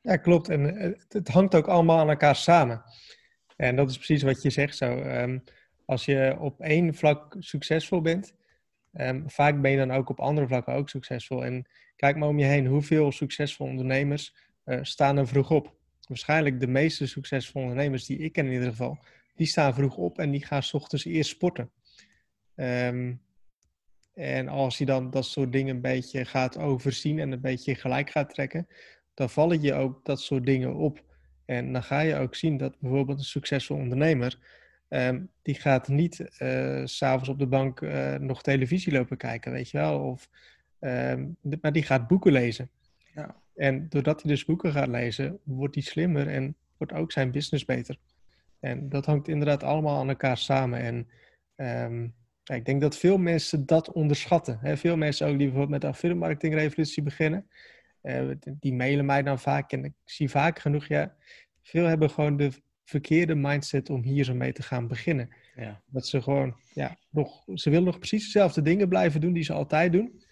[0.00, 0.48] Ja, klopt.
[0.48, 2.82] En eh, het hangt ook allemaal aan elkaar samen.
[3.56, 4.98] En dat is precies wat je zegt zo.
[4.98, 5.44] Um,
[5.84, 8.34] als je op één vlak succesvol bent,
[8.92, 11.44] um, vaak ben je dan ook op andere vlakken ook succesvol.
[11.44, 15.74] En kijk maar om je heen, hoeveel succesvolle ondernemers uh, staan er vroeg op?
[16.08, 18.98] Waarschijnlijk de meeste succesvolle ondernemers die ik ken in ieder geval,
[19.34, 21.70] die staan vroeg op en die gaan s ochtends eerst sporten.
[22.56, 23.22] Um,
[24.14, 28.10] en als je dan dat soort dingen een beetje gaat overzien en een beetje gelijk
[28.10, 28.68] gaat trekken,
[29.14, 31.04] dan vallen je ook dat soort dingen op.
[31.44, 34.38] En dan ga je ook zien dat bijvoorbeeld een succesvol ondernemer,
[34.88, 39.70] um, die gaat niet uh, s'avonds op de bank uh, nog televisie lopen kijken, weet
[39.70, 40.00] je wel.
[40.00, 40.28] Of,
[40.80, 42.70] um, maar die gaat boeken lezen.
[43.14, 43.36] Ja.
[43.54, 47.64] En doordat hij dus boeken gaat lezen, wordt hij slimmer en wordt ook zijn business
[47.64, 47.98] beter.
[48.60, 50.80] En dat hangt inderdaad allemaal aan elkaar samen.
[50.80, 51.08] En
[51.92, 52.14] um,
[52.44, 54.58] ja, ik denk dat veel mensen dat onderschatten.
[54.60, 54.76] Hè?
[54.76, 57.48] Veel mensen ook die bijvoorbeeld met de affiliate marketing revolutie beginnen.
[58.02, 61.14] Uh, die mailen mij dan vaak en ik zie vaak genoeg, ja,
[61.62, 62.50] veel hebben gewoon de
[62.84, 65.28] verkeerde mindset om hier zo mee te gaan beginnen.
[65.56, 65.82] Ja.
[65.86, 69.52] Dat ze gewoon, ja, nog, ze willen nog precies dezelfde dingen blijven doen die ze
[69.52, 70.22] altijd doen.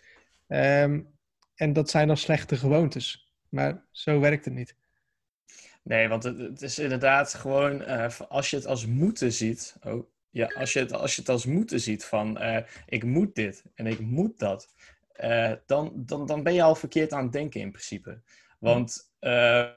[0.48, 1.08] Um,
[1.54, 3.32] en dat zijn dan slechte gewoontes.
[3.48, 4.76] Maar zo werkt het niet.
[5.82, 10.06] Nee, want het, het is inderdaad gewoon, uh, als je het als moeten ziet, oh,
[10.32, 13.64] ja, als je het, als je het als moeten ziet van uh, ik moet dit
[13.74, 14.74] en ik moet dat,
[15.20, 18.20] uh, dan, dan, dan ben je al verkeerd aan het denken in principe.
[18.58, 19.68] Want uh,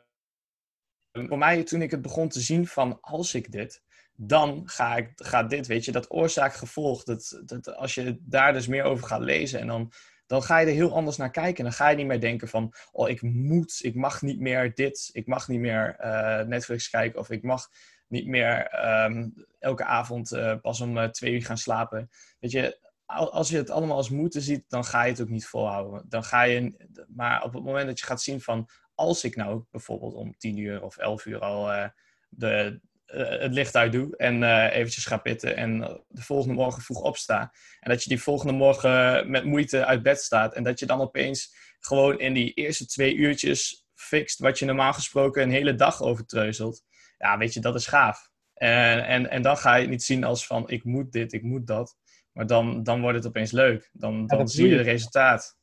[1.11, 3.83] voor mij, toen ik het begon te zien van als ik dit,
[4.15, 8.67] dan ga ik ga dit, weet je, dat oorzaak-gevolg, dat, dat, als je daar dus
[8.67, 9.91] meer over gaat lezen en dan,
[10.27, 11.63] dan ga je er heel anders naar kijken.
[11.63, 15.09] Dan ga je niet meer denken van, oh, ik moet, ik mag niet meer dit,
[15.11, 17.69] ik mag niet meer uh, Netflix kijken of ik mag
[18.15, 22.09] niet meer um, elke avond uh, pas om uh, twee uur gaan slapen.
[22.39, 25.47] Weet je, als je het allemaal als moeten ziet, dan ga je het ook niet
[25.47, 26.05] volhouden.
[26.09, 26.75] Dan ga je,
[27.07, 30.57] maar op het moment dat je gaat zien van, als ik nou bijvoorbeeld om tien
[30.57, 31.87] uur of elf uur al uh,
[32.29, 37.01] de, het licht uit doe en uh, eventjes ga pitten en de volgende morgen vroeg
[37.01, 37.53] opsta.
[37.79, 41.01] En dat je die volgende morgen met moeite uit bed staat en dat je dan
[41.01, 46.01] opeens gewoon in die eerste twee uurtjes fixt wat je normaal gesproken een hele dag
[46.01, 46.83] overtreuzelt.
[47.17, 48.31] Ja, weet je, dat is gaaf.
[48.53, 51.43] En, en, en dan ga je het niet zien als van ik moet dit, ik
[51.43, 51.97] moet dat.
[52.31, 53.89] Maar dan, dan wordt het opeens leuk.
[53.93, 55.57] Dan, dan zie je het resultaat.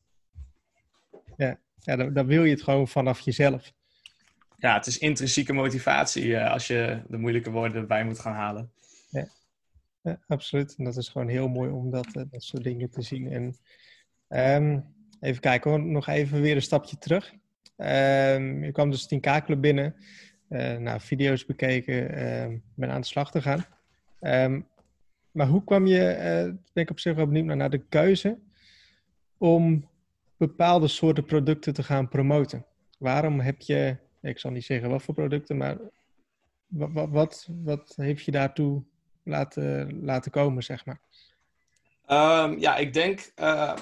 [1.37, 3.73] Ja, ja dan, dan, wil je het gewoon vanaf jezelf.
[4.57, 8.73] Ja, het is intrinsieke motivatie uh, als je de moeilijke woorden erbij moet gaan halen.
[9.11, 9.29] Ja,
[10.03, 10.75] ja absoluut.
[10.79, 13.33] En dat is gewoon heel mooi om dat, uh, dat soort dingen te zien.
[13.33, 13.57] En
[14.63, 17.33] um, even kijken hoor, nog even weer een stapje terug.
[17.77, 19.95] Um, je kwam dus 10K Club binnen.
[20.53, 23.65] Uh, nou, video's bekeken, uh, ben aan de slag te gaan.
[24.21, 24.67] Um,
[25.31, 28.39] maar hoe kwam je, uh, ben ik op zich wel benieuwd naar, naar de keuze
[29.39, 29.89] om
[30.37, 32.65] bepaalde soorten producten te gaan promoten?
[32.99, 35.77] Waarom heb je, ik zal niet zeggen wat voor producten, maar
[36.67, 38.83] wat, wat, wat heeft je daartoe
[39.23, 41.01] laten, laten komen, zeg maar?
[42.09, 43.77] Um, ja, ik denk uh,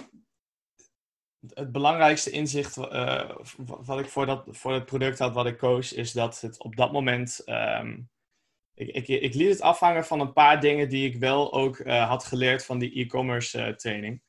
[1.48, 5.92] het belangrijkste inzicht uh, wat ik voor, dat, voor het product had wat ik koos,
[5.92, 8.10] is dat het op dat moment um,
[8.74, 12.08] ik, ik, ik, liet het afhangen van een paar dingen die ik wel ook uh,
[12.08, 14.22] had geleerd van die e-commerce uh, training.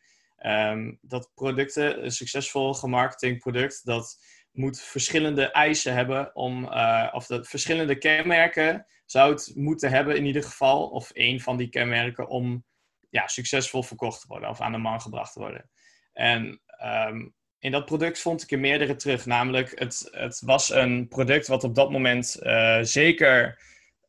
[0.46, 4.18] Um, dat producten, een succesvol gemarketing product, dat
[4.52, 6.66] moet verschillende eisen hebben om,
[7.12, 11.70] of dat verschillende kenmerken zou het moeten hebben in ieder geval, of één van die
[11.70, 12.66] kenmerken om
[13.10, 15.70] ja, succesvol verkocht te worden of aan de man gebracht te worden.
[16.14, 19.26] En um, in dat product vond ik er meerdere terug.
[19.26, 22.40] Namelijk, het, het was een product wat op dat moment
[22.82, 23.60] zeker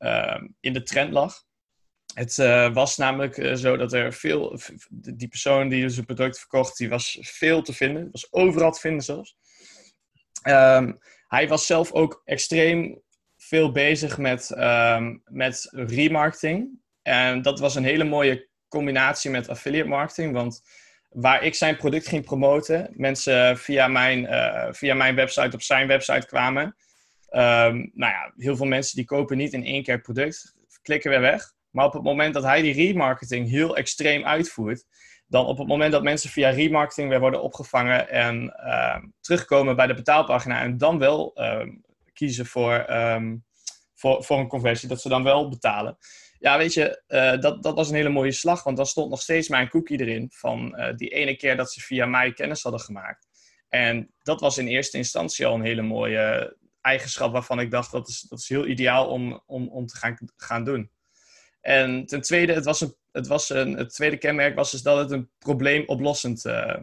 [0.02, 1.44] Ehm, in de trend lag.
[2.14, 6.38] Het uh, was namelijk uh, zo dat er veel, die persoon die dus het product
[6.38, 8.08] verkocht, die was veel te vinden.
[8.10, 9.36] Was overal te vinden zelfs.
[10.48, 13.02] Um, hij was zelf ook extreem
[13.36, 14.50] veel bezig met,
[15.24, 16.80] met remarketing.
[17.02, 20.32] En dat was een hele mooie combinatie met affiliate marketing.
[20.32, 20.62] Want
[21.12, 25.86] waar ik zijn product ging promoten, mensen via mijn, uh, via mijn website op zijn
[25.86, 26.62] website kwamen.
[26.64, 31.10] Um, nou ja, heel veel mensen die kopen niet in één keer het product, klikken
[31.10, 31.52] weer weg.
[31.70, 34.84] Maar op het moment dat hij die remarketing heel extreem uitvoert,
[35.26, 39.86] dan op het moment dat mensen via remarketing weer worden opgevangen en uh, terugkomen bij
[39.86, 41.66] de betaalpagina en dan wel uh,
[42.12, 42.86] kiezen voor,
[43.94, 45.98] voor, voor een conversie, dat ze dan wel betalen.
[46.42, 49.20] Ja, weet je, uh, dat, dat was een hele mooie slag, want dan stond nog
[49.20, 52.80] steeds mijn cookie erin van uh, die ene keer dat ze via mij kennis hadden
[52.80, 53.28] gemaakt.
[53.68, 58.08] En dat was in eerste instantie al een hele mooie eigenschap waarvan ik dacht dat
[58.08, 60.90] is, dat is heel ideaal om, om, om te gaan, gaan doen.
[61.60, 64.98] En ten tweede, het, was een, het, was een, het tweede kenmerk was dus dat
[64.98, 66.76] het een probleemoplossend uh,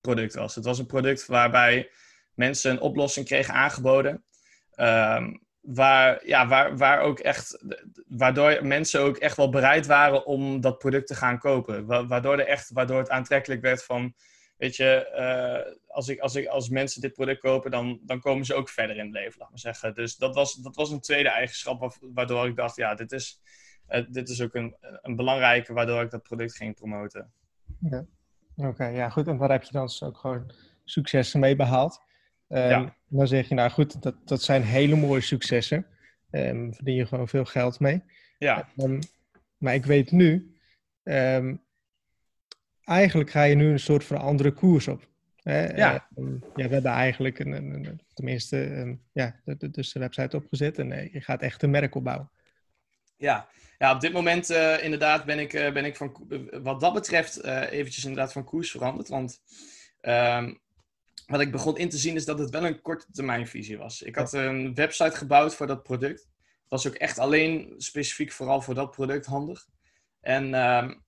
[0.00, 0.54] product was.
[0.54, 1.90] Het was een product waarbij
[2.34, 4.24] mensen een oplossing kregen aangeboden.
[4.76, 7.64] Um, waar, ja, waar, waar ook echt,
[8.06, 11.86] waardoor mensen ook echt wel bereid waren om dat product te gaan kopen.
[11.86, 14.14] Waardoor, er echt, waardoor het aantrekkelijk werd van
[14.60, 18.44] weet je, uh, als, ik, als, ik, als mensen dit product kopen, dan, dan komen
[18.44, 19.94] ze ook verder in het leven, laat maar zeggen.
[19.94, 23.40] Dus dat was, dat was een tweede eigenschap waardoor ik dacht, ja, dit is,
[23.88, 27.32] uh, dit is ook een, een belangrijke waardoor ik dat product ging promoten.
[27.78, 28.04] Ja.
[28.56, 29.26] Oké, ja goed.
[29.26, 30.52] En daar heb je dan dus ook gewoon
[30.84, 32.02] successen mee behaald.
[32.58, 32.94] Ja.
[33.08, 35.86] Dan zeg je, nou goed, dat, dat zijn hele mooie successen.
[36.30, 38.02] Um, verdien je gewoon veel geld mee.
[38.38, 38.68] Ja.
[38.76, 38.98] Um,
[39.56, 40.54] maar ik weet nu,
[42.84, 45.08] eigenlijk ga je nu een soort van andere koers op.
[45.42, 45.76] Hè?
[45.76, 46.08] Ja.
[46.16, 50.90] Uh, ja, we hebben eigenlijk, een, een, tenminste, ja, de, dus de website opgezet en
[50.90, 52.30] uh, je gaat echt een merk opbouwen.
[53.16, 56.26] Ja, ja op dit moment uh, inderdaad ben ik, ben ik van,
[56.62, 59.08] wat dat betreft eventjes inderdaad van koers veranderd.
[59.08, 59.40] Want
[61.30, 64.02] wat ik begon in te zien is dat het wel een korte termijnvisie was.
[64.02, 66.28] Ik had een website gebouwd voor dat product.
[66.68, 69.66] Was ook echt alleen specifiek vooral voor dat product handig.
[70.20, 71.02] En um,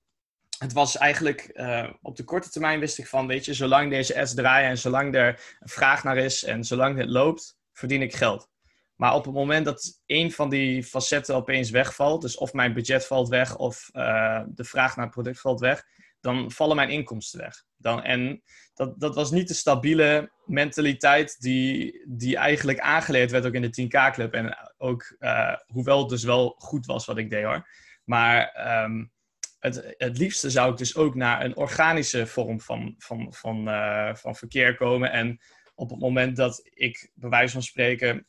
[0.57, 4.19] het was eigenlijk uh, op de korte termijn wist ik van, weet je, zolang deze
[4.19, 5.27] ads draaien en zolang er
[5.59, 8.49] een vraag naar is en zolang het loopt, verdien ik geld.
[8.95, 13.05] Maar op het moment dat een van die facetten opeens wegvalt, dus of mijn budget
[13.05, 15.85] valt weg of uh, de vraag naar het product valt weg,
[16.23, 17.63] dan vallen mijn inkomsten weg.
[17.77, 23.53] Dan, en dat, dat was niet de stabiele mentaliteit die, die eigenlijk aangeleerd werd ook
[23.53, 24.33] in de 10K-club.
[24.33, 27.69] En ook, uh, hoewel het dus wel goed was wat ik deed hoor.
[28.03, 29.11] Maar um,
[29.59, 34.15] het, het liefste zou ik dus ook naar een organische vorm van, van, van, uh,
[34.15, 35.11] van verkeer komen.
[35.11, 35.39] En
[35.75, 38.25] op het moment dat ik, bij wijze van spreken,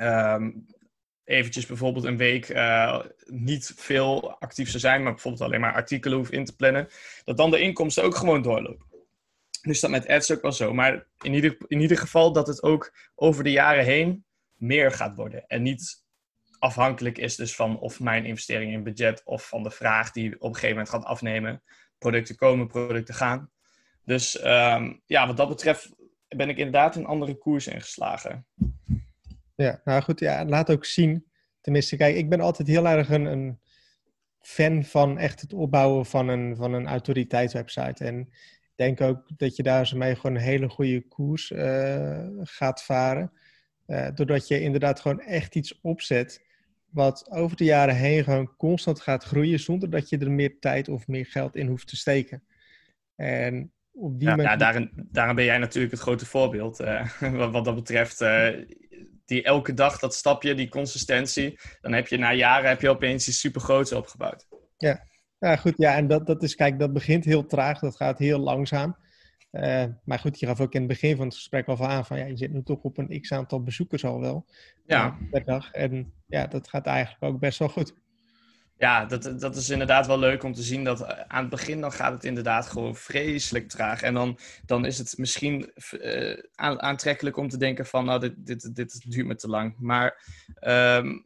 [0.00, 0.66] um,
[1.24, 6.18] eventjes bijvoorbeeld een week uh, niet veel actief zou zijn, maar bijvoorbeeld alleen maar artikelen
[6.18, 6.88] hoef in te plannen,
[7.24, 8.86] dat dan de inkomsten ook gewoon doorlopen.
[9.62, 10.74] Dus dat met ads ook wel zo.
[10.74, 15.14] Maar in ieder, in ieder geval dat het ook over de jaren heen meer gaat
[15.14, 15.46] worden.
[15.46, 16.04] En niet
[16.58, 20.48] afhankelijk is dus van of mijn investering in budget of van de vraag die op
[20.48, 21.62] een gegeven moment gaat afnemen.
[21.98, 23.50] Producten komen, producten gaan.
[24.04, 25.94] Dus um, ja, wat dat betreft
[26.28, 28.46] ben ik inderdaad een andere koers ingeslagen.
[29.54, 31.26] Ja, nou goed, ja, laat ook zien.
[31.60, 33.58] Tenminste, kijk, ik ben altijd heel erg een, een
[34.40, 38.04] fan van echt het opbouwen van een, van een autoriteitswebsite.
[38.04, 42.82] En ik denk ook dat je daar mee gewoon een hele goede koers uh, gaat
[42.84, 43.32] varen.
[43.86, 46.44] Uh, doordat je inderdaad gewoon echt iets opzet
[46.90, 50.88] wat over de jaren heen gewoon constant gaat groeien zonder dat je er meer tijd
[50.88, 52.42] of meer geld in hoeft te steken.
[53.16, 54.50] En op die ja, manier...
[54.50, 58.20] ja daarin, daarin ben jij natuurlijk het grote voorbeeld uh, wat, wat, dat betreft.
[59.24, 63.28] Die elke dag dat stapje, die consistentie, dan heb je na jaren heb je opeens
[63.28, 64.46] iets super groots opgebouwd.
[64.76, 65.04] Ja,
[65.38, 65.74] ja goed.
[65.76, 68.96] Ja, en dat, dat is, kijk, dat begint heel traag, dat gaat heel langzaam.
[69.54, 72.04] Uh, maar goed, je gaf ook in het begin van het gesprek al van aan
[72.04, 74.46] van ja, je zit nu toch op een x aantal bezoekers al wel
[74.86, 75.18] ja.
[75.30, 75.70] per dag.
[75.70, 77.94] En ja, dat gaat eigenlijk ook best wel goed.
[78.84, 81.80] Ja, dat, dat is inderdaad wel leuk om te zien dat eh, aan het begin
[81.80, 84.02] dan gaat het inderdaad gewoon vreselijk traag.
[84.02, 88.74] En dan, dan is het misschien uh, aantrekkelijk om te denken van nou, dit, dit,
[88.74, 89.74] dit duurt me te lang.
[89.78, 90.22] Maar
[90.96, 91.24] um,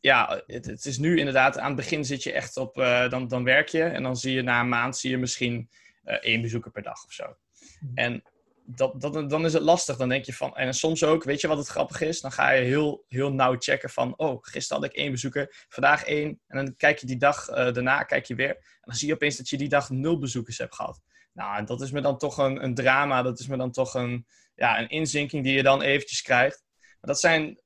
[0.00, 3.28] ja, het, het, is nu inderdaad, aan het begin zit je echt op, uh, dan,
[3.28, 5.68] dan werk je en dan zie je na een maand zie je misschien
[6.04, 7.36] één bezoeker per dag of zo.
[7.80, 7.94] Mhm.
[7.94, 8.22] En
[8.66, 9.96] dat, dat, dan is het lastig.
[9.96, 12.20] Dan denk je van, en soms ook, weet je wat het grappig is?
[12.20, 16.04] Dan ga je heel, heel nauw checken van, oh, gisteren had ik één bezoeker, vandaag
[16.04, 16.40] één.
[16.46, 18.54] En dan kijk je die dag uh, daarna, kijk je weer.
[18.54, 21.00] En dan zie je opeens dat je die dag nul bezoekers hebt gehad.
[21.32, 23.22] Nou, dat is me dan toch een, een drama.
[23.22, 26.62] Dat is me dan toch een, ja, een inzinking die je dan eventjes krijgt.
[27.00, 27.60] Maar dat zijn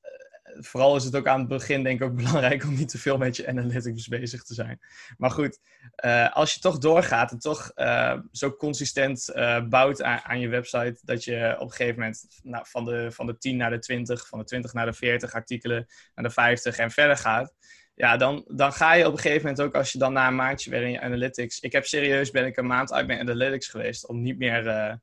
[0.56, 3.18] vooral is het ook aan het begin denk ik ook belangrijk om niet te veel
[3.18, 4.80] met je analytics bezig te zijn.
[5.16, 5.58] Maar goed,
[6.04, 10.48] uh, als je toch doorgaat en toch uh, zo consistent uh, bouwt aan, aan, je
[10.48, 13.78] website, dat je op een gegeven moment nou, van, de, van de 10 naar de
[13.78, 17.54] 20, van de 20 naar de 40 artikelen, naar de 50 en verder gaat.
[17.94, 20.34] Ja, dan, dan ga je op een gegeven moment ook, als je dan na een
[20.34, 21.60] maandje weer in je analytics.
[21.60, 25.00] Ik heb serieus, ben ik een maand uit mijn analytics geweest om niet meer,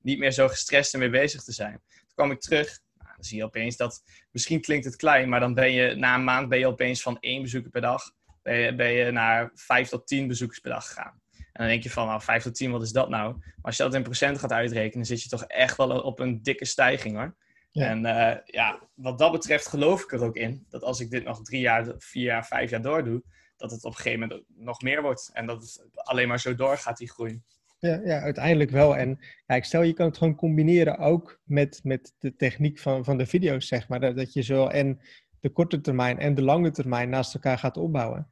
[0.00, 1.82] niet meer zo gestrest en mee bezig te zijn.
[1.88, 2.78] Toen kwam ik terug
[3.16, 6.24] dan zie je opeens dat, misschien klinkt het klein, maar dan ben je na een
[6.24, 8.02] maand ben je opeens van één bezoeker per dag,
[8.42, 11.20] ben je, ben je naar vijf tot tien bezoekers per dag gegaan.
[11.56, 13.32] En dan denk je van, nou, 5 tot 10, wat is dat nou?
[13.36, 16.42] Maar als je dat in procent gaat uitrekenen, zit je toch echt wel op een
[16.42, 17.36] dikke stijging hoor.
[17.72, 21.24] En uh, ja, wat dat betreft geloof ik er ook in dat als ik dit
[21.24, 23.22] nog drie jaar, vier jaar, vijf jaar doordoe,
[23.56, 25.30] dat het op een gegeven moment nog meer wordt.
[25.32, 27.42] En dat het alleen maar zo doorgaat, die groei.
[27.78, 28.96] Ja, ja, uiteindelijk wel.
[28.96, 33.04] En ja, ik stel, je kan het gewoon combineren ook met, met de techniek van,
[33.04, 34.00] van de video's, zeg maar.
[34.00, 35.00] Dat, dat je zo en
[35.40, 38.30] de korte termijn en de lange termijn naast elkaar gaat opbouwen.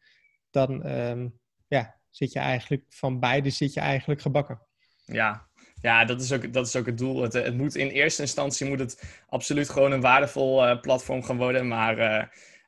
[0.51, 4.61] Dan um, ja, zit je eigenlijk van beide zit je eigenlijk gebakken.
[5.05, 5.49] Ja,
[5.81, 7.23] ja, dat is ook, dat is ook het doel.
[7.23, 11.37] Het, het moet in eerste instantie moet het absoluut gewoon een waardevol uh, platform gaan
[11.37, 11.69] worden.
[11.69, 12.25] Maar uh,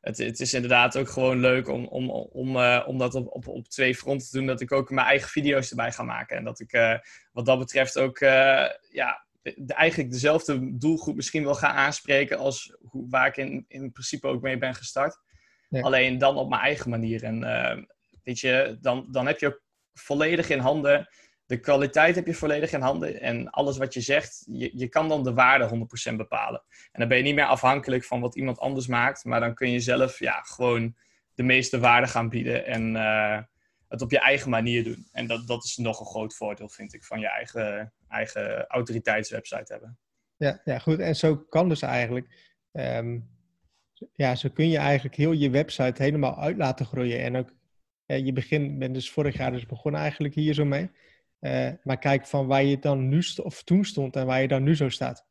[0.06, 3.48] het, het is inderdaad ook gewoon leuk om, om, om, uh, om dat op, op,
[3.48, 4.46] op twee fronten te doen.
[4.46, 6.36] Dat ik ook mijn eigen video's erbij ga maken.
[6.36, 6.98] En dat ik uh,
[7.32, 12.76] wat dat betreft ook uh, ja, de, eigenlijk dezelfde doelgroep misschien wel ga aanspreken als
[12.82, 15.18] hoe, waar ik in, in principe ook mee ben gestart.
[15.68, 15.80] Ja.
[15.80, 17.22] Alleen dan op mijn eigen manier.
[17.22, 17.40] En
[18.22, 21.08] weet je, dan, dan heb je ook volledig in handen
[21.46, 23.20] de kwaliteit heb je volledig in handen.
[23.20, 26.62] En alles wat je zegt, je, je kan dan de waarde 100% bepalen.
[26.92, 29.24] En dan ben je niet meer afhankelijk van wat iemand anders maakt.
[29.24, 30.96] Maar dan kun je zelf ja, gewoon
[31.34, 32.66] de meeste waarde gaan bieden.
[32.66, 33.38] En uh,
[33.88, 35.08] het op je eigen manier doen.
[35.12, 39.72] En dat, dat is nog een groot voordeel, vind ik, van je eigen, eigen autoriteitswebsite
[39.72, 39.98] hebben.
[40.36, 40.98] Ja, ja, goed.
[40.98, 42.54] En zo kan dus eigenlijk.
[42.72, 43.34] Um,
[44.12, 47.20] ja, zo kun je eigenlijk heel je website helemaal uit laten groeien.
[47.20, 47.54] En ook,
[48.06, 50.90] je begin, bent dus vorig jaar dus begonnen eigenlijk hier zo mee.
[51.46, 54.62] Uh, maar kijk van waar je dan nu of toen stond en waar je dan
[54.62, 55.26] nu zo staat.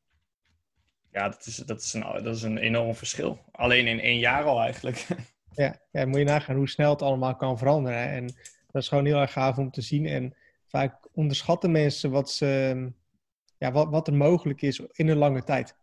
[1.12, 3.40] Ja, dat is, dat is, een, dat is een enorm verschil.
[3.52, 5.08] Alleen in één jaar al eigenlijk.
[5.56, 8.10] Ja, ja, moet je nagaan hoe snel het allemaal kan veranderen.
[8.10, 8.26] En
[8.72, 10.06] dat is gewoon heel erg gaaf om te zien.
[10.06, 10.36] En
[10.66, 12.92] vaak onderschatten mensen wat, ze,
[13.58, 15.76] ja, wat, wat er mogelijk is in een lange tijd.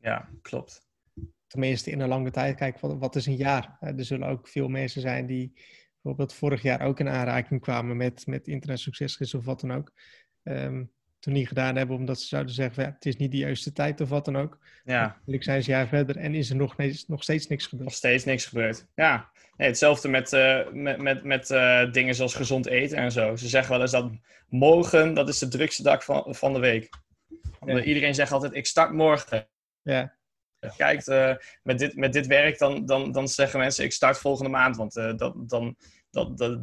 [0.00, 0.86] Ja, klopt.
[1.46, 2.56] Tenminste, in een lange tijd.
[2.56, 3.76] Kijk, wat, wat is een jaar?
[3.80, 5.52] Er zullen ook veel mensen zijn die
[6.02, 9.92] bijvoorbeeld vorig jaar ook in aanraking kwamen met, met internetsuccesgids of wat dan ook.
[10.42, 13.72] Um, toen niet gedaan hebben omdat ze zouden zeggen, ja, het is niet de juiste
[13.72, 14.58] tijd of wat dan ook.
[14.84, 15.10] Ja.
[15.10, 16.76] Eigenlijk zijn ze jaar verder en is er nog,
[17.06, 17.88] nog steeds niks gebeurd.
[17.88, 19.30] Nog steeds niks gebeurd, ja.
[19.56, 23.36] Nee, hetzelfde met, uh, met, met, met uh, dingen zoals gezond eten en zo.
[23.36, 24.10] Ze zeggen wel eens dat
[24.48, 26.88] morgen, dat is de drukste dag van, van de week.
[27.64, 27.82] Ja.
[27.82, 29.48] Iedereen zegt altijd, ik start morgen.
[29.82, 30.16] Ja.
[30.76, 34.50] Kijkt, uh, met, dit, met dit werk, dan, dan, dan zeggen mensen, ik start volgende
[34.50, 35.76] maand, want dat, dan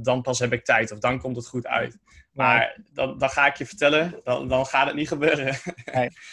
[0.01, 1.97] dan pas heb ik tijd of dan komt het goed uit.
[2.31, 5.45] Maar dan, dan ga ik je vertellen, dan, dan gaat het niet gebeuren.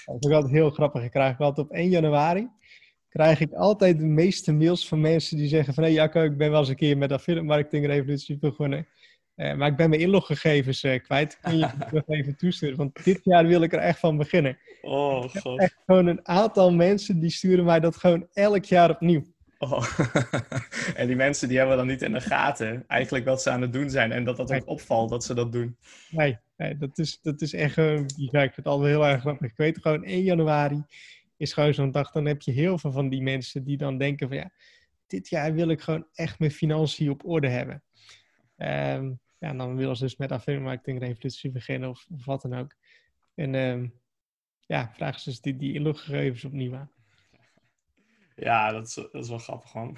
[0.04, 1.02] Dat is ook altijd heel grappig.
[1.02, 2.48] Ik krijg op 1 januari
[3.16, 5.82] krijg ik altijd de meeste mails van mensen die zeggen van...
[5.82, 8.86] hé hey, Jacco, ik ben wel eens een keer met affiliate marketing begonnen.
[9.37, 11.39] Uh, maar ik ben mijn inloggegevens uh, kwijt.
[11.41, 12.76] Kun je nog even toesturen?
[12.76, 14.59] Want dit jaar wil ik er echt van beginnen.
[14.82, 15.61] Oh, god.
[15.61, 19.22] Echt gewoon een aantal mensen die sturen mij dat gewoon elk jaar opnieuw.
[19.59, 20.01] Oh.
[20.95, 23.72] en die mensen die hebben dan niet in de gaten eigenlijk wat ze aan het
[23.72, 24.12] doen zijn.
[24.12, 25.76] En dat dat ook opvalt dat ze dat doen.
[26.11, 27.76] Nee, nee dat, is, dat is echt...
[27.76, 29.51] Uh, ik vind het altijd heel erg grappig.
[29.51, 30.84] Ik weet gewoon 1 januari
[31.37, 32.11] is gewoon zo'n dag.
[32.11, 34.37] Dan heb je heel veel van die mensen die dan denken van...
[34.37, 34.51] ja,
[35.07, 37.82] dit jaar wil ik gewoon echt mijn financiën op orde hebben.
[38.57, 42.42] Um, ja, en dan willen ze dus met affiliate marketing revolutie beginnen of, of, wat
[42.42, 42.74] dan ook.
[43.34, 44.01] En um,
[44.61, 46.90] ja, vragen ze dus die, die inloggegevens opnieuw aan.
[48.34, 49.97] Ja, dat is, dat is wel grappig, man.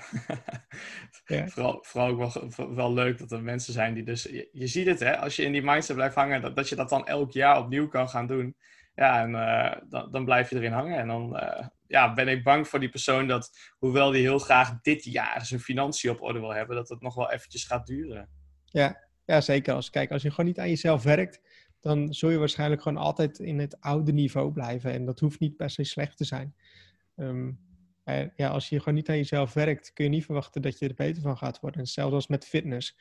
[1.24, 1.48] ja.
[1.52, 4.22] vooral, vooral ook wel, wel leuk dat er mensen zijn die dus...
[4.22, 6.76] Je, je, ziet het, hè, als je in die mindset blijft hangen, dat, dat je
[6.76, 8.56] dat dan elk jaar opnieuw kan gaan doen.
[8.94, 10.98] Ja, en uh, dan, dan blijf je erin hangen.
[10.98, 14.80] En dan uh, ja, ben ik bang voor die persoon dat, hoewel die heel graag
[14.80, 18.28] dit jaar zijn financiën op orde wil hebben, dat het nog wel eventjes gaat duren.
[18.64, 19.74] Ja, ja zeker.
[19.74, 21.40] Als, kijk, als je gewoon niet aan jezelf werkt,
[21.80, 24.92] dan zul je waarschijnlijk gewoon altijd in het oude niveau blijven.
[24.92, 26.54] En dat hoeft niet per se slecht te zijn.
[27.16, 27.58] Um,
[28.36, 30.94] ja, als je gewoon niet aan jezelf werkt, kun je niet verwachten dat je er
[30.94, 31.80] beter van gaat worden.
[31.80, 32.98] En zelfs als met fitness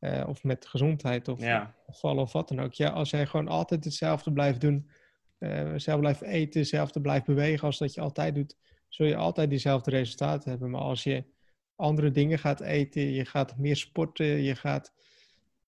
[0.00, 1.74] uh, of met gezondheid of, ja.
[1.86, 2.72] of vallen of wat dan ook.
[2.72, 4.90] Ja, als jij gewoon altijd hetzelfde blijft doen,
[5.38, 8.56] uh, hetzelfde blijft eten, hetzelfde blijft bewegen als dat je altijd doet,
[8.88, 10.70] zul je altijd diezelfde resultaten hebben.
[10.70, 11.24] Maar als je
[11.76, 14.92] andere dingen gaat eten, je gaat meer sporten, je gaat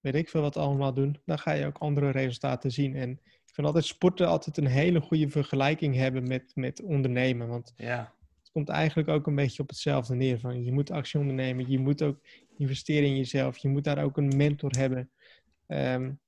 [0.05, 2.97] weet ik veel wat allemaal doen, dan ga je ook andere resultaten zien.
[2.97, 7.49] En ik vind altijd sporten altijd een hele goede vergelijking hebben met, met ondernemen.
[7.49, 8.15] Want ja
[8.55, 10.39] komt eigenlijk ook een beetje op hetzelfde neer.
[10.39, 12.21] Van je moet actie ondernemen, je moet ook
[12.57, 15.11] investeren in jezelf, je moet daar ook een mentor hebben.
[15.67, 16.21] Um,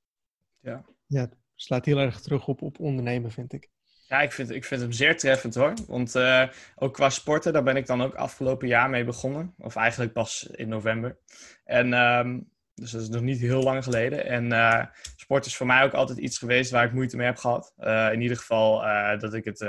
[0.60, 0.84] ja.
[1.06, 3.68] ja, het slaat heel erg terug op, op ondernemen, vind ik.
[4.08, 5.74] Ja, ik vind, ik vind hem zeer treffend hoor.
[5.86, 9.54] Want uh, ook qua sporten, daar ben ik dan ook afgelopen jaar mee begonnen.
[9.58, 11.18] Of eigenlijk pas in november.
[11.64, 12.50] En um,
[12.80, 14.26] dus dat is nog niet heel lang geleden.
[14.26, 14.84] En uh,
[15.16, 17.74] sport is voor mij ook altijd iets geweest waar ik moeite mee heb gehad.
[17.78, 18.80] Uh, in ieder geval
[19.18, 19.60] dat ik het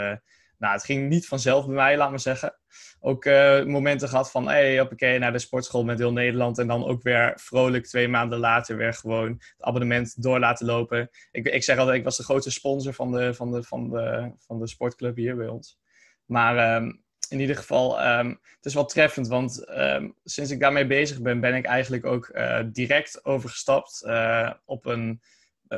[0.59, 2.59] nou, het ging niet vanzelf bij mij, laat maar zeggen.
[2.99, 3.25] Ook
[3.65, 6.57] momenten gehad van, hé, hey, hoppakee, naar de sportschool met heel Nederland.
[6.57, 11.09] En dan ook weer vrolijk twee maanden later weer gewoon het abonnement door laten lopen.
[11.31, 14.31] Ik, ik zeg altijd, ik was de grootste sponsor van de, van de, van de,
[14.37, 15.79] van de sportclub hier bij ons.
[16.25, 20.88] Maar um, in ieder geval, um, het is wel treffend, want um, sinds ik daarmee
[20.88, 25.21] bezig ben, ben ik eigenlijk ook uh, direct overgestapt uh, op een,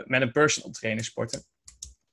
[0.06, 1.44] met een personal trainer sporten.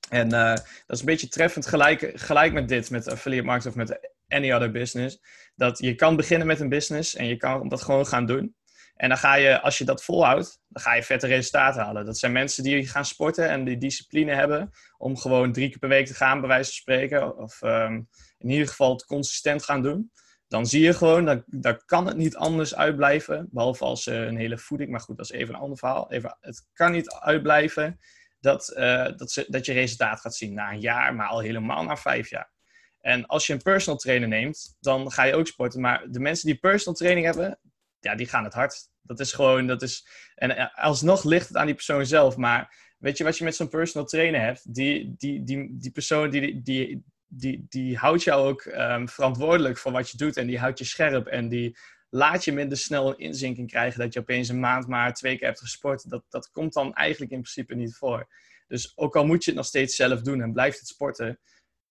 [0.08, 4.10] En dat is een beetje treffend gelijk, gelijk met dit, met affiliate marketing of met
[4.28, 5.20] any other business.
[5.54, 8.54] Dat je kan beginnen met een business en je kan dat gewoon gaan doen.
[8.96, 12.04] En dan ga je, als je dat volhoudt, dan ga je vette resultaten halen.
[12.04, 15.88] Dat zijn mensen die gaan sporten en die discipline hebben om gewoon drie keer per
[15.88, 17.36] week te gaan, bij wijze van spreken.
[17.36, 18.08] Of um,
[18.38, 20.12] in ieder geval het consistent gaan doen.
[20.48, 23.48] Dan zie je gewoon, dat, daar kan het niet anders uitblijven.
[23.50, 26.12] Behalve als uh, een hele voeding, maar goed, dat is even een ander verhaal.
[26.12, 27.98] Even, het kan niet uitblijven
[28.40, 31.84] dat, uh, dat, ze, dat je resultaat gaat zien na een jaar, maar al helemaal
[31.84, 32.54] na vijf jaar.
[33.00, 35.80] En als je een personal trainer neemt, dan ga je ook sporten.
[35.80, 37.58] Maar de mensen die personal training hebben,
[38.00, 38.88] ja, die gaan het hard.
[39.02, 40.08] Dat is gewoon, dat is...
[40.34, 42.36] En eh, alsnog ligt het aan die persoon zelf.
[42.36, 44.74] Maar weet je wat je met zo'n personal trainer hebt?
[44.74, 49.92] Die, die, die, die persoon, die, die, die, die houdt jou ook um, verantwoordelijk voor
[49.92, 50.36] wat je doet.
[50.36, 51.26] En die houdt je scherp.
[51.26, 51.76] En die
[52.10, 55.46] laat je minder snel een inzinking krijgen dat je opeens een maand maar twee keer
[55.46, 56.10] hebt gesport.
[56.10, 58.28] Dat, dat komt dan eigenlijk in principe niet voor.
[58.68, 61.38] Dus ook al moet je het nog steeds zelf doen en blijft het sporten,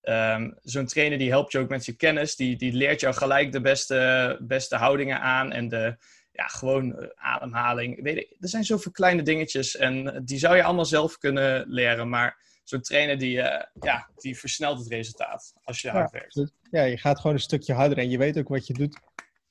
[0.01, 3.51] um, zo'n trainer die helpt je ook met je kennis, die, die leert jou gelijk
[3.51, 5.97] de beste, beste houdingen aan en de,
[6.31, 8.03] ja, gewoon uh, ademhaling.
[8.03, 12.09] Weet ik, er zijn zoveel kleine dingetjes en die zou je allemaal zelf kunnen leren,
[12.09, 16.53] maar zo'n trainer die, uh, ja, die versnelt het resultaat als je hard werkt.
[16.71, 18.99] Ja, je gaat gewoon een stukje harder en je weet ook wat je doet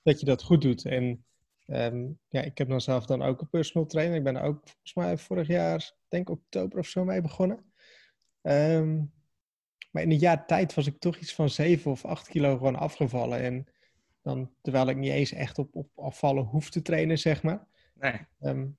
[0.02, 0.84] dat je dat goed doet.
[0.84, 1.24] En
[1.66, 4.16] um, ja, ik heb dan zelf dan ook een personal trainer.
[4.16, 7.72] Ik ben ook volgens mij vorig jaar, denk oktober of zo mee begonnen.
[8.42, 9.12] Um,
[9.90, 12.76] maar in een jaar tijd was ik toch iets van 7 of 8 kilo gewoon
[12.76, 13.40] afgevallen.
[13.40, 13.66] En
[14.22, 17.66] dan, terwijl ik niet eens echt op, op afvallen hoef te trainen, zeg maar.
[17.94, 18.26] Nee.
[18.40, 18.78] Um,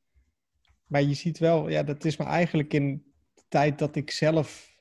[0.86, 3.14] maar je ziet wel, ja, dat is me eigenlijk in
[3.46, 4.76] de tijd dat ik zelf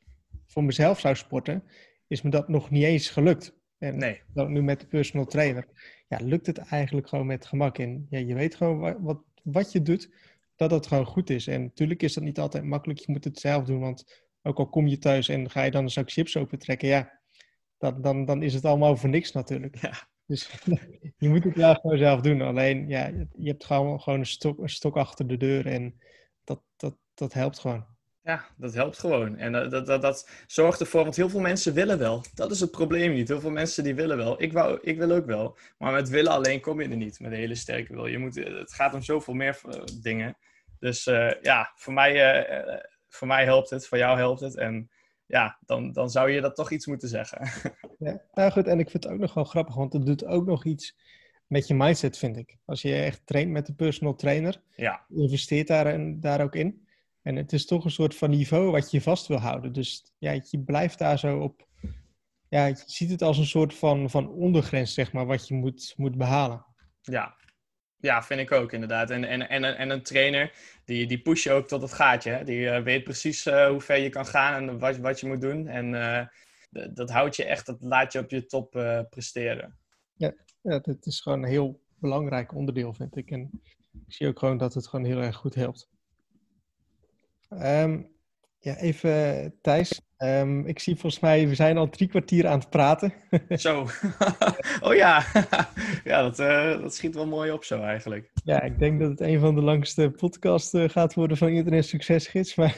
[0.47, 1.65] voor mezelf zou sporten,
[2.07, 3.55] is me dat nog niet eens gelukt.
[3.79, 4.23] En nee.
[4.35, 5.67] nu met de personal trainer
[6.09, 7.79] ja, lukt het eigenlijk gewoon met gemak.
[7.79, 10.15] En ja, je weet gewoon wat, wat je doet,
[10.57, 11.47] dat dat gewoon goed is.
[11.47, 12.99] En natuurlijk is dat niet altijd makkelijk.
[12.99, 15.83] Je moet het zelf doen, want ook al kom je thuis en ga je dan
[15.83, 17.21] een zak chips opentrekken, ja,
[17.79, 19.81] dan, dan, dan is het allemaal voor niks natuurlijk.
[19.81, 20.09] Ja.
[20.27, 20.51] Dus
[21.19, 22.41] je moet het wel gewoon zelf doen.
[22.41, 23.07] Alleen, ja,
[23.37, 26.01] je hebt gewoon, gewoon een, stok, een stok achter de deur en
[26.45, 27.85] dat, dat, dat helpt gewoon.
[28.25, 29.37] Ja, dat helpt gewoon.
[29.37, 32.25] En dat, dat, dat, dat, zorgt ervoor, want heel veel mensen willen wel.
[32.35, 33.29] Dat is het probleem niet.
[33.29, 34.43] Heel veel mensen die willen wel.
[34.43, 35.59] Ik, wou, ik wil ook wel.
[35.79, 38.07] Maar met willen alleen kom je er niet, met een hele sterke wil.
[38.07, 40.37] Je moet, het gaat om zoveel meer eh, dingen.
[40.79, 41.05] Dus
[41.41, 42.45] ja, voor mij,
[43.09, 44.57] voor mij helpt het, voor jou helpt het.
[44.57, 44.91] En
[45.27, 47.49] ja, dan, dan zou je dat toch iets moeten zeggen.
[47.99, 50.47] Ja, nou goed, en ik vind het ook nog wel grappig, want het doet ook
[50.47, 50.97] nog iets
[51.47, 52.57] met je mindset, vind ik.
[52.65, 55.05] Als je echt traint met de personal trainer, ja.
[55.09, 56.84] investeert daar, en, daar ook in.
[57.25, 59.73] En het is toch een soort van niveau wat je vast wil houden.
[59.73, 61.69] Dus ja, je blijft daar zo op.
[62.49, 65.95] Ja, je ziet het als een soort van, van ondergrens, zeg maar, wat je moet,
[65.97, 66.67] moet behalen.
[67.03, 67.37] Ja,
[67.97, 69.11] ja, vind ik ook inderdaad.
[69.11, 70.53] En, en, en, en een trainer,
[70.85, 72.31] die, die push je ook tot het gaatje.
[72.31, 72.45] Hè?
[72.45, 75.41] Die uh, weet precies uh, hoe ver je kan gaan en wat, wat je moet
[75.41, 75.67] doen.
[75.67, 76.27] En uh,
[76.95, 78.71] dat houdt je echt, dat laat je op je top
[79.11, 79.79] presteren.
[80.15, 83.31] Ja, ja, dat is gewoon een heel belangrijk onderdeel, vind ik.
[83.31, 83.51] En
[84.07, 85.93] ik zie ook gewoon dat het gewoon heel erg goed helpt.
[87.51, 88.13] Um,
[88.59, 90.01] ja, even Thijs.
[90.19, 93.13] Um, ik zie volgens mij, we zijn al drie kwartier aan het praten.
[93.49, 93.87] zo.
[94.81, 95.25] oh ja.
[96.05, 98.31] ja, dat, uh, dat schiet wel mooi op zo eigenlijk.
[98.45, 101.87] Ja, ik denk dat het een van de langste podcasts uh, gaat worden van Internet
[101.87, 102.55] Succesgids.
[102.55, 102.77] Maar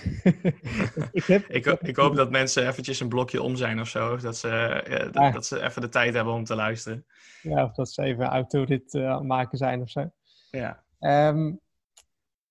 [1.13, 1.45] ik, heb...
[1.49, 4.17] ik, ik, hoop dat mensen eventjes een blokje om zijn of zo.
[4.17, 7.07] Dat ze, uh, dat, dat, ze even de tijd hebben om te luisteren.
[7.43, 10.11] Ja, of dat ze even autorit aan het maken zijn of zo.
[10.51, 10.85] Ja.
[11.29, 11.61] Um,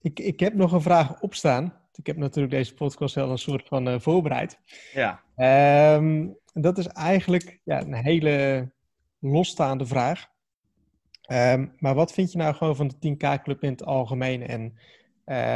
[0.02, 1.84] ik, ik heb nog een vraag opstaan.
[1.98, 4.60] Ik heb natuurlijk deze podcast wel een soort van uh, voorbereid.
[4.94, 5.22] Ja.
[5.96, 8.70] Um, dat is eigenlijk ja, een hele
[9.20, 10.34] losstaande vraag.
[11.32, 14.48] Um, maar wat vind je nou gewoon van de 10K-club in het algemeen?
[14.48, 14.62] En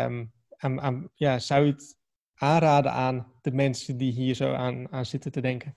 [0.06, 1.98] um, aan, aan, ja, zou je het
[2.36, 5.76] aanraden aan de mensen die hier zo aan, aan zitten te denken?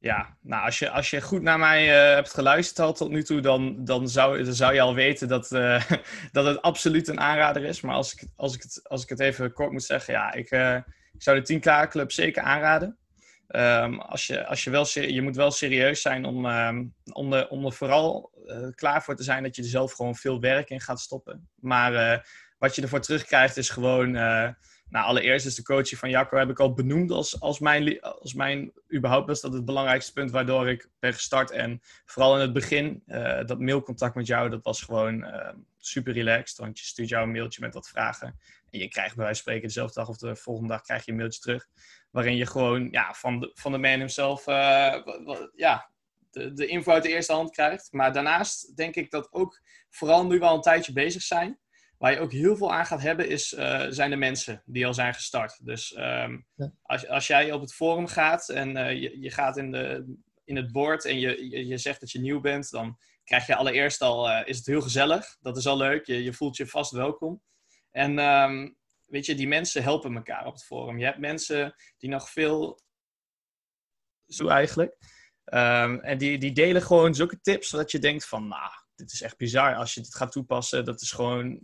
[0.00, 3.22] Ja, nou, als je, als je goed naar mij uh, hebt geluisterd al tot nu
[3.22, 5.90] toe, dan, dan, zou, dan zou je al weten dat, uh,
[6.32, 7.80] dat het absoluut een aanrader is.
[7.80, 10.50] Maar als ik, als ik, het, als ik het even kort moet zeggen, ja, ik,
[10.50, 10.74] uh,
[11.12, 12.98] ik zou de 10K Club zeker aanraden.
[13.48, 17.48] Um, als je, als je, wel je moet wel serieus zijn om, um, om, er,
[17.48, 18.30] om er vooral
[18.74, 21.48] klaar voor te zijn dat je er zelf gewoon veel werk in gaat stoppen.
[21.54, 22.26] Maar
[22.58, 24.16] wat je ervoor terugkrijgt is gewoon
[24.90, 28.34] nou, allereerst is de coaching van Jacco heb ik al benoemd als, als, mijn, als
[28.34, 31.50] mijn, überhaupt was dat het belangrijkste punt waardoor ik ben gestart.
[31.50, 36.12] En vooral in het begin, uh, dat mailcontact met jou, dat was gewoon uh, super
[36.12, 36.58] relaxed.
[36.58, 38.38] Want je stuurt jou een mailtje met wat vragen.
[38.70, 41.10] En je krijgt bij wijze van spreken dezelfde dag of de volgende dag krijg je
[41.10, 41.66] een mailtje terug.
[42.10, 44.96] Waarin je gewoon ja, van, de, van de man hemzelf uh,
[45.54, 45.90] ja,
[46.30, 47.92] de, de info uit de eerste hand krijgt.
[47.92, 49.60] Maar daarnaast denk ik dat ook
[49.90, 51.58] vooral nu we al een tijdje bezig zijn
[51.98, 54.94] Waar je ook heel veel aan gaat hebben, is, uh, zijn de mensen die al
[54.94, 55.66] zijn gestart.
[55.66, 56.72] Dus um, ja.
[56.82, 60.56] als, als jij op het forum gaat en uh, je, je gaat in, de, in
[60.56, 64.00] het board en je, je, je, zegt dat je nieuw bent, dan krijg je allereerst
[64.00, 65.36] al, uh, is het heel gezellig.
[65.40, 66.06] Dat is al leuk.
[66.06, 67.42] Je, je voelt je vast welkom.
[67.90, 68.76] En um,
[69.06, 70.98] weet je, die mensen helpen elkaar op het forum.
[70.98, 72.80] Je hebt mensen die nog veel...
[74.26, 74.96] Zo eigenlijk.
[75.44, 79.22] Um, en die, die delen gewoon zulke tips, zodat je denkt van, nou, dit is
[79.22, 79.74] echt bizar.
[79.74, 81.60] Als je dit gaat toepassen, dat is gewoon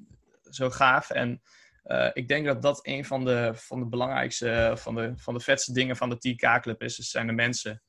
[0.55, 1.11] zo gaaf.
[1.11, 1.43] En
[1.85, 5.41] uh, ik denk dat dat een van de, van de belangrijkste, van de, van de
[5.41, 6.97] vetste dingen van de TK-club is.
[6.97, 7.83] Dus zijn de mensen.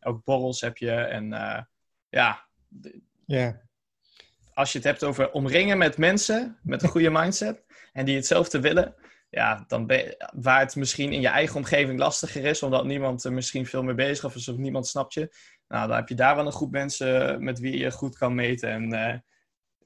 [0.00, 0.92] Ook borrels heb je.
[0.92, 1.60] En uh,
[2.08, 2.46] ja,
[3.26, 3.54] yeah.
[4.54, 8.60] als je het hebt over omringen met mensen met een goede mindset en die hetzelfde
[8.60, 8.94] willen,
[9.30, 13.24] ja, dan ben je, waar het misschien in je eigen omgeving lastiger is, omdat niemand
[13.24, 15.34] er misschien veel mee bezig is of niemand snapt je.
[15.68, 18.70] Nou, dan heb je daar wel een groep mensen met wie je goed kan meten
[18.70, 19.18] en uh,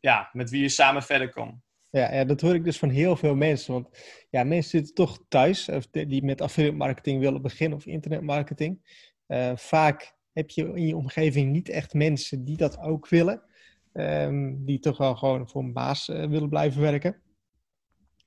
[0.00, 1.63] ja, met wie je samen verder komt.
[1.94, 3.72] Ja, ja, dat hoor ik dus van heel veel mensen.
[3.72, 3.88] Want
[4.30, 9.02] ja, mensen zitten toch thuis, die met affiliate marketing willen beginnen of internetmarketing.
[9.28, 13.42] Uh, vaak heb je in je omgeving niet echt mensen die dat ook willen.
[13.92, 17.20] Um, die toch wel gewoon voor een baas uh, willen blijven werken.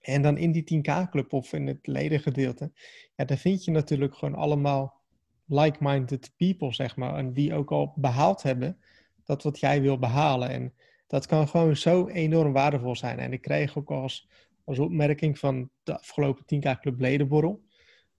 [0.01, 2.71] En dan in die 10K-club of in het ledengedeelte,
[3.15, 5.01] ja, daar vind je natuurlijk gewoon allemaal
[5.45, 7.15] like-minded people, zeg maar.
[7.15, 8.77] En die ook al behaald hebben
[9.23, 10.49] dat wat jij wil behalen.
[10.49, 10.73] En
[11.07, 13.19] dat kan gewoon zo enorm waardevol zijn.
[13.19, 14.27] En ik kreeg ook als,
[14.63, 17.61] als opmerking van de afgelopen 10K Club Ledenborrel,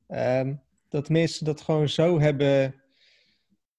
[0.08, 2.74] um, dat mensen dat gewoon zo hebben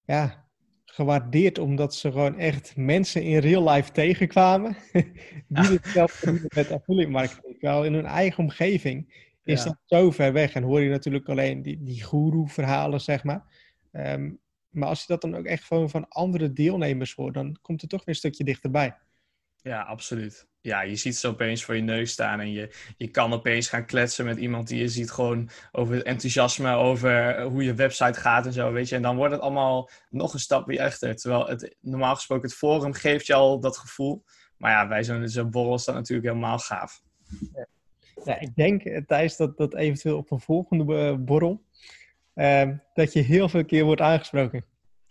[0.04, 0.48] ja,
[0.84, 4.76] gewaardeerd, omdat ze gewoon echt mensen in real life tegenkwamen,
[5.48, 7.60] die het zelf met affiliate marketing.
[7.60, 10.52] Wel in hun eigen omgeving is dat zo ver weg.
[10.52, 13.44] En hoor je natuurlijk alleen die, die guru-verhalen, zeg maar.
[13.92, 14.40] Um,
[14.70, 17.90] maar als je dat dan ook echt gewoon van andere deelnemers hoort, dan komt het
[17.90, 18.96] toch weer een stukje dichterbij.
[19.62, 20.48] Ja, absoluut.
[20.62, 23.86] Ja, je ziet ze opeens voor je neus staan en je, je kan opeens gaan
[23.86, 28.46] kletsen met iemand die je ziet gewoon over het enthousiasme, over hoe je website gaat
[28.46, 28.94] en zo, weet je.
[28.96, 31.16] En dan wordt het allemaal nog een stapje echter.
[31.16, 34.24] Terwijl het normaal gesproken het forum geeft je al dat gevoel.
[34.56, 37.02] Maar ja, bij zo'n zo borrel is dat natuurlijk helemaal gaaf.
[37.54, 37.66] Ja.
[38.24, 41.64] ja, ik denk, eh, Thijs, dat, dat eventueel op een volgende eh, borrel
[42.34, 44.64] Ehm, dat je heel veel keer wordt aangesproken.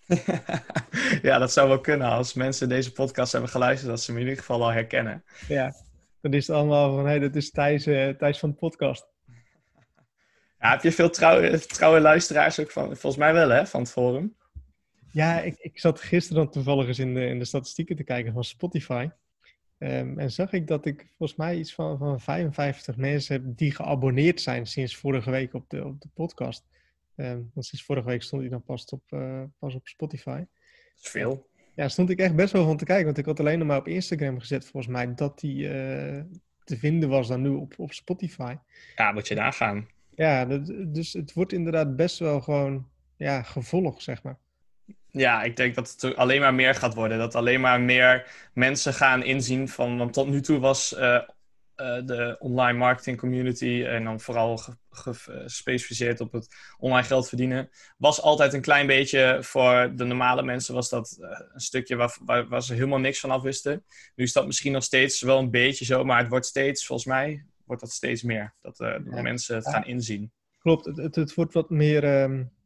[1.22, 4.24] ja, dat zou wel kunnen als mensen deze podcast hebben geluisterd, dat ze me in
[4.24, 5.24] ieder geval al herkennen.
[5.48, 5.74] Ja,
[6.22, 9.08] dan is het allemaal van, hé, hey, dat is Thijs, uh, Thijs van de podcast.
[10.60, 13.92] Ja, heb je veel trouwe, trouwe luisteraars ook van, volgens mij wel hè, van het
[13.92, 14.36] forum?
[15.12, 18.34] Ja, ik, ik zat gisteren dan toevallig eens in de, in de statistieken te kijken
[18.34, 19.10] van Spotify.
[19.78, 23.76] Um, en zag ik dat ik volgens mij iets van, van 55 mensen heb die
[23.76, 26.66] geabonneerd zijn sinds vorige week op de, op de podcast.
[27.20, 30.38] Um, want sinds vorige week stond hij dan pas op, uh, pas op Spotify.
[30.38, 31.48] Dat is veel.
[31.76, 33.06] Ja, stond ik echt best wel van te kijken.
[33.06, 36.22] Want ik had alleen nog maar op Instagram gezet, volgens mij, dat die uh,
[36.64, 38.56] te vinden was dan nu op, op Spotify.
[38.96, 39.88] Ja, moet je nagaan.
[40.16, 44.38] Ja, dat, dus het wordt inderdaad best wel gewoon ja, gevolg, zeg maar.
[45.12, 47.18] Ja, ik denk dat het alleen maar meer gaat worden.
[47.18, 49.98] Dat alleen maar meer mensen gaan inzien van...
[49.98, 51.22] Want tot nu toe was uh,
[52.06, 53.84] de online marketing community...
[53.88, 54.60] en dan vooral
[54.90, 57.70] gespecialiseerd op het online geld verdienen...
[57.98, 59.38] was altijd een klein beetje...
[59.42, 63.20] voor de normale mensen was dat uh, een stukje waar, waar, waar, ze helemaal niks
[63.20, 63.84] van af wisten.
[64.16, 66.04] Nu is dat misschien nog steeds wel een beetje zo...
[66.04, 68.56] maar het wordt steeds, volgens mij, wordt dat steeds meer.
[68.62, 69.22] Dat ja.
[69.22, 70.32] mensen het gaan inzien.
[70.60, 72.22] Klopt, het, het, het wordt wat meer...
[72.24, 72.58] Um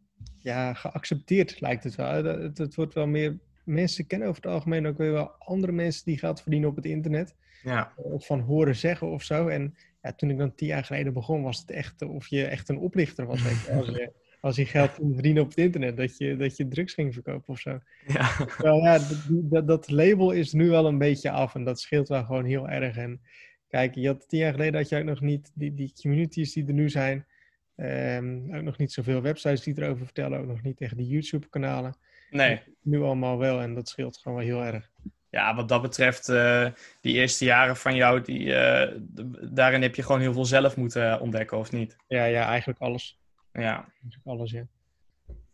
[0.44, 2.24] ja, geaccepteerd lijkt het wel.
[2.24, 3.40] Het, het, wordt wel meer.
[3.64, 6.86] Mensen kennen over het algemeen ook weer wel andere mensen die geld verdienen op het
[6.86, 7.36] internet.
[7.64, 7.94] Ja.
[7.96, 9.48] Of van horen zeggen of zo.
[9.48, 12.70] En ja, toen ik dan tien jaar geleden begon, was het echt of je echt
[12.70, 13.44] een oplichter was.
[13.72, 16.94] Als, je, als je geld ging verdienen op het internet, dat je, dat je drugs
[16.94, 17.80] ging verkopen of zo.
[18.08, 18.30] Ja.
[18.62, 19.00] Ja,
[19.30, 22.70] dat, dat label is nu wel een beetje af en dat scheelt wel gewoon heel
[22.70, 22.98] erg.
[22.98, 23.22] En
[23.68, 26.68] kijk, je had tien jaar geleden had je ook nog niet die, die communities die
[26.68, 27.26] er nu zijn.
[27.76, 31.96] Um, ook nog niet zoveel websites die erover vertellen, ook nog niet tegen die YouTube-kanalen.
[32.34, 32.62] Nee.
[32.82, 34.92] Nu allemaal wel en dat scheelt gewoon wel heel erg.
[35.30, 36.68] Ja, wat dat betreft, uh,
[37.02, 38.92] die eerste jaren van jou, die, uh,
[39.52, 41.96] daarin heb je gewoon heel veel zelf moeten ontdekken, of niet?
[42.08, 43.20] Ja, ja eigenlijk alles.
[43.54, 43.76] Ja.
[43.76, 44.68] Eigenlijk alles, ja.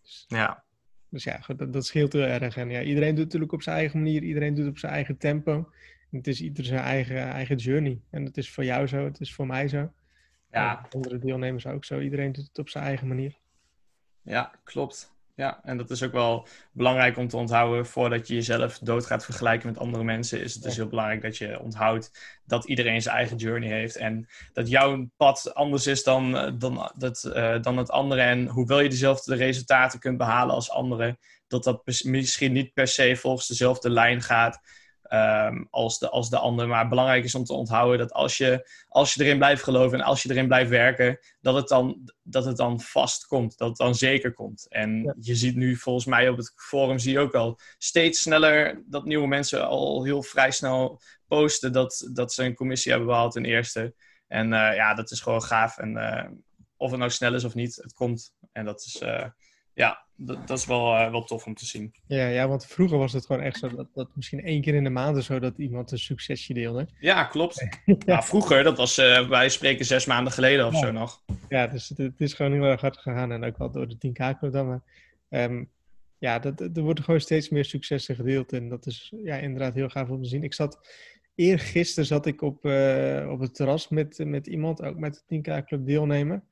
[0.02, 0.64] Dus, ja.
[1.10, 2.58] Dus ja, goed, dat, dat scheelt heel erg.
[2.58, 4.94] En ja, iedereen doet het natuurlijk op zijn eigen manier, iedereen doet het op zijn
[4.94, 5.72] eigen tempo.
[6.12, 8.02] het is ieder zijn eigen, eigen journey.
[8.10, 9.92] En het is voor jou zo, het is voor mij zo.
[10.52, 10.88] Ja.
[10.90, 12.00] andere deelnemers ook zo.
[12.00, 13.38] Iedereen doet het op zijn eigen manier.
[14.22, 15.18] Ja, klopt.
[15.40, 17.86] Ja, en dat is ook wel belangrijk om te onthouden.
[17.86, 21.38] Voordat je jezelf dood gaat vergelijken met andere mensen, is het dus heel belangrijk dat
[21.38, 22.12] je onthoudt
[22.46, 23.96] dat iedereen zijn eigen journey heeft.
[23.96, 28.22] En dat jouw pad anders is dan, eh, dan, dat, uh, dan het andere.
[28.22, 31.18] En hoewel je dezelfde resultaten kunt behalen als anderen,
[31.48, 34.60] dat dat misschien niet per se volgens dezelfde lijn gaat.
[35.14, 36.68] Um, als, de, als de ander.
[36.68, 40.06] Maar belangrijk is om te onthouden dat als je, als je erin blijft geloven en
[40.06, 43.58] als je erin blijft werken, dat het dan, dat het dan vast komt.
[43.58, 44.66] Dat het dan zeker komt.
[44.70, 48.84] En je ziet nu volgens mij op het forum zie je ook al steeds sneller
[48.86, 53.36] dat nieuwe mensen al heel vrij snel posten dat, dat ze een commissie hebben behaald
[53.36, 53.94] in eerste.
[54.28, 55.78] En uh, ja, dat is gewoon gaaf.
[55.78, 56.30] En uh,
[56.78, 58.34] of het nou snel is of niet, het komt.
[58.52, 59.26] En dat is, uh,
[59.74, 61.94] ja, dat, dat, is wel, uh, wel tof om te zien.
[62.08, 64.84] Ja, ja, want vroeger was het gewoon echt zo dat, dat misschien één keer in
[64.84, 66.88] de maand of zo dat iemand een succesje deelde.
[67.00, 67.60] Ja, klopt.
[67.86, 67.96] ja.
[68.06, 70.80] Nou, vroeger, dat was uh, wij spreken zes maanden geleden of ja.
[70.80, 71.24] zo nog.
[71.50, 74.08] Ja, dus het, het, is gewoon heel erg hard gegaan en ook wel door de
[74.08, 74.68] 10K-club dan.
[74.68, 74.82] Maar
[75.30, 75.70] um,
[76.18, 79.90] ja, dat, er worden gewoon steeds meer successen gedeeld en dat is ja, inderdaad heel
[79.90, 80.44] gaaf om te zien.
[80.44, 80.88] Ik zat,
[81.36, 85.86] eergisteren zat ik op, uh, op het terras met, met iemand, ook met de 10K-club
[85.86, 86.44] deelnemer.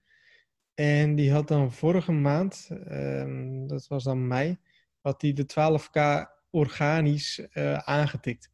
[0.80, 4.58] En die had dan vorige maand, um, dat was dan mei,
[5.02, 8.52] had hij de 12k organisch uh, aangetikt.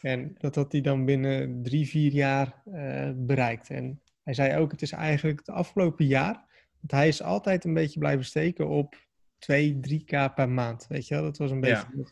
[0.00, 3.70] En dat had hij dan binnen drie, vier jaar uh, bereikt.
[3.70, 6.34] En hij zei ook, het is eigenlijk het afgelopen jaar,
[6.80, 8.96] want hij is altijd een beetje blijven steken op
[9.38, 10.86] 2, 3k per maand.
[10.88, 12.06] Weet je wel, dat was een beetje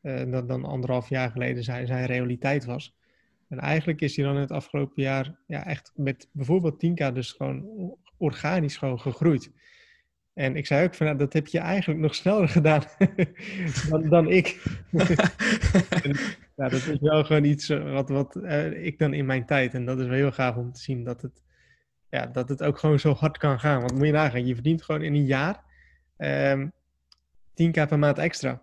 [0.00, 0.20] ja.
[0.24, 2.98] uh, dat dan anderhalf jaar geleden zijn, zijn realiteit was.
[3.50, 7.66] En eigenlijk is hij dan het afgelopen jaar ja, echt met bijvoorbeeld 10k dus gewoon
[8.16, 9.52] organisch gewoon gegroeid.
[10.32, 12.82] En ik zei ook van, nou, dat heb je eigenlijk nog sneller gedaan
[13.90, 14.62] dan, dan ik.
[14.92, 16.16] en,
[16.56, 19.74] ja, dat is wel gewoon iets wat, wat uh, ik dan in mijn tijd.
[19.74, 21.42] En dat is wel heel gaaf om te zien dat het,
[22.10, 23.80] ja, dat het ook gewoon zo hard kan gaan.
[23.80, 25.64] Want moet je nagaan, je verdient gewoon in een jaar
[26.18, 26.72] um,
[27.62, 28.62] 10k per maand extra.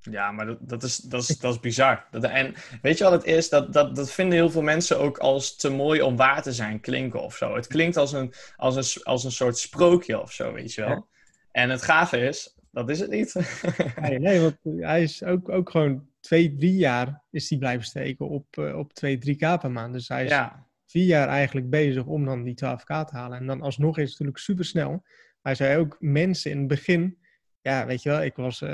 [0.00, 2.06] Ja, maar dat, dat, is, dat, is, dat is bizar.
[2.10, 3.48] Dat, en weet je wat het is?
[3.48, 6.80] Dat, dat, dat vinden heel veel mensen ook als te mooi om waar te zijn
[6.80, 7.54] klinken of zo.
[7.54, 10.90] Het klinkt als een, als een, als een soort sprookje of zo, weet je wel.
[10.90, 11.06] Ja.
[11.52, 13.34] En het gave is, dat is het niet.
[14.00, 18.28] nee, nee, want hij is ook, ook gewoon twee, drie jaar is hij blijven steken
[18.28, 19.92] op, uh, op twee, drie k per maand.
[19.92, 20.66] Dus hij is ja.
[20.86, 23.38] vier jaar eigenlijk bezig om dan die 12k te halen.
[23.38, 25.02] En dan alsnog is het natuurlijk super snel.
[25.42, 27.18] Hij zei ook, mensen in het begin
[27.62, 28.70] ja, weet je wel, ik was, uh,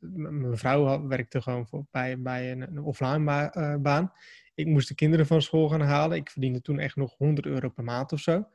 [0.00, 4.12] mijn vrouw werkte gewoon voor, bij, bij een, een offline ba uh, baan.
[4.54, 6.16] Ik moest de kinderen van school gaan halen.
[6.16, 8.48] Ik verdiende toen echt nog 100 euro per maand of zo.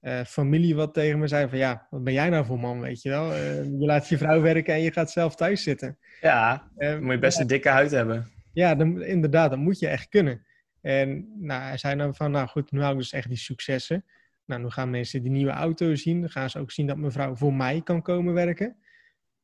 [0.00, 3.02] Uh, familie wat tegen me zei van, ja, wat ben jij nou voor man, weet
[3.02, 3.34] je wel?
[3.34, 5.98] je laat je vrouw werken en je gaat zelf thuis zitten.
[6.20, 8.30] Ja, dan moet je best een dikke huid hebben.
[8.52, 10.46] Ja, dan, inderdaad, dat moet je echt kunnen.
[10.80, 14.04] En nou, hij zei dan van, nou goed, nu hou ik dus echt die successen.
[14.44, 16.20] Nou, nu gaan mensen die nieuwe auto zien.
[16.20, 18.76] Dan gaan ze ook zien dat mevrouw voor mij kan komen werken.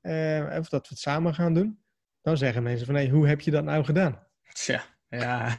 [0.02, 1.78] Uh, of dat we het samen gaan doen.
[2.20, 4.26] Dan zeggen mensen van, hé, hoe heb je dat nou gedaan?
[4.52, 5.58] Tja, ja.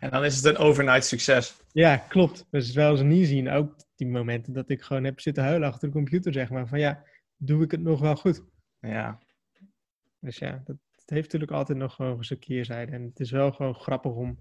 [0.00, 1.56] en dan is het een overnight succes.
[1.72, 2.46] Ja, klopt.
[2.50, 5.88] Dus wel ze niet zien, ook die momenten dat ik gewoon heb zitten huilen achter
[5.88, 6.68] de computer, zeg maar.
[6.68, 7.04] Van ja,
[7.36, 8.42] doe ik het nog wel goed?
[8.80, 9.18] Ja.
[10.20, 10.76] Dus ja, dat,
[11.06, 12.92] heeft natuurlijk altijd nog gewoon zijn keerzijde.
[12.92, 14.38] En het is wel gewoon grappig om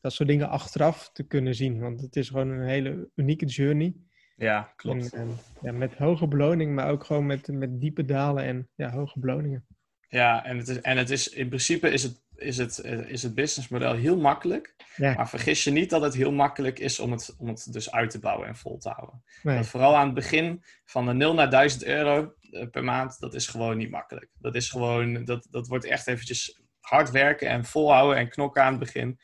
[0.00, 1.80] dat soort dingen achteraf te kunnen zien.
[1.80, 3.94] Want het is gewoon een hele unieke journey.
[4.36, 5.12] Ja, klopt.
[5.12, 9.18] En, ja, met hoge beloning, maar ook gewoon met, met diepe dalen en ja, hoge
[9.18, 9.66] beloningen.
[10.08, 12.78] Ja, en, het is, en het is, in principe is het, is het,
[13.08, 14.74] is het businessmodel heel makkelijk.
[14.96, 15.14] Ja.
[15.14, 18.10] Maar vergis je niet dat het heel makkelijk is om het, om het dus uit
[18.10, 19.22] te bouwen en vol te houden.
[19.42, 19.62] Nee.
[19.62, 23.46] vooral aan het begin van de 0 naar 1000 euro eh, per maand, dat is
[23.46, 24.30] gewoon niet makkelijk.
[24.38, 28.70] Dat is gewoon, dat, dat wordt echt eventjes hard werken en volhouden en knokken aan
[28.70, 29.18] het begin.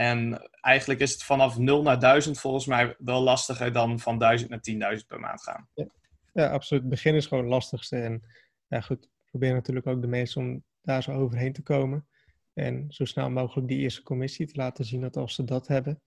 [0.00, 4.50] En eigenlijk is het vanaf 0 naar 1000 volgens mij wel lastiger dan van 1000
[4.50, 5.68] naar 10.000 per maand gaan.
[5.74, 5.86] Ja.
[6.32, 6.82] ja, absoluut.
[6.82, 7.96] Het begin is gewoon het lastigste.
[7.96, 8.22] En
[8.66, 12.06] ja, goed, probeer natuurlijk ook de mensen om daar zo overheen te komen.
[12.54, 16.00] En zo snel mogelijk die eerste commissie te laten zien dat als ze dat hebben,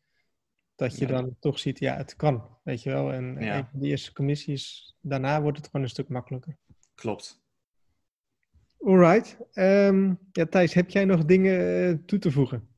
[0.76, 3.14] dat je dan toch ziet, ja, het kan, weet je wel.
[3.14, 3.70] En ja.
[3.74, 6.58] de eerste commissies, daarna wordt het gewoon een stuk makkelijker.
[6.96, 7.42] Klopt.
[8.80, 9.38] Alright.
[9.54, 12.72] Um, ja, Thijs, heb jij nog dingen eh, toe te voegen?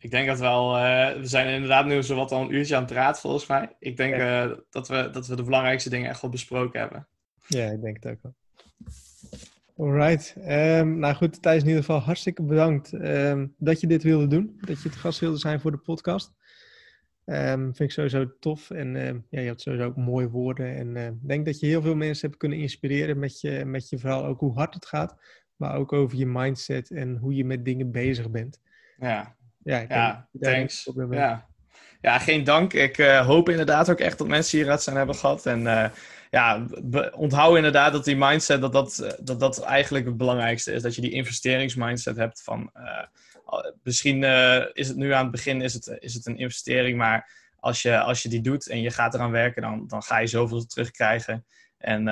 [0.00, 2.82] Ik denk dat wel, uh, we zijn inderdaad nu zo wat al een uurtje aan
[2.82, 3.76] het praat volgens mij.
[3.78, 7.08] Ik denk uh, dat, we, dat we de belangrijkste dingen echt wel besproken hebben.
[7.46, 8.34] Ja, ik denk het ook wel.
[9.76, 10.34] Alright.
[10.36, 14.58] Um, nou goed, Thijs, in ieder geval hartstikke bedankt um, dat je dit wilde doen.
[14.60, 16.34] Dat je het gast wilde zijn voor de podcast.
[17.24, 18.70] Um, vind ik sowieso tof.
[18.70, 18.94] En
[19.30, 20.76] ja, je hebt sowieso ook mooie woorden.
[20.76, 23.98] En ik denk dat je heel veel mensen hebt kunnen inspireren met je, met je
[23.98, 24.24] verhaal.
[24.24, 25.16] Ook hoe hard het gaat.
[25.56, 28.60] Maar ook over je mindset en hoe je met dingen bezig bent.
[29.00, 29.36] Ja,
[29.68, 30.90] ja, ja thanks.
[31.10, 31.46] Ja.
[32.00, 32.72] ja, geen dank.
[32.72, 35.46] Ik uh, hoop inderdaad ook echt dat mensen hier aan hebben gehad.
[35.46, 35.84] En uh,
[36.30, 36.66] ja,
[37.12, 40.82] onthoud inderdaad dat die mindset, dat dat, eh, dat dat eigenlijk het belangrijkste is.
[40.82, 42.72] Dat je die investeringsmindset hebt van...
[43.82, 44.22] misschien
[44.72, 48.00] is het nu aan het begin is het, is het een investering, maar als je,
[48.00, 51.46] als je die doet en je gaat eraan werken, dan, dan ga je zoveel terugkrijgen.
[51.78, 52.04] En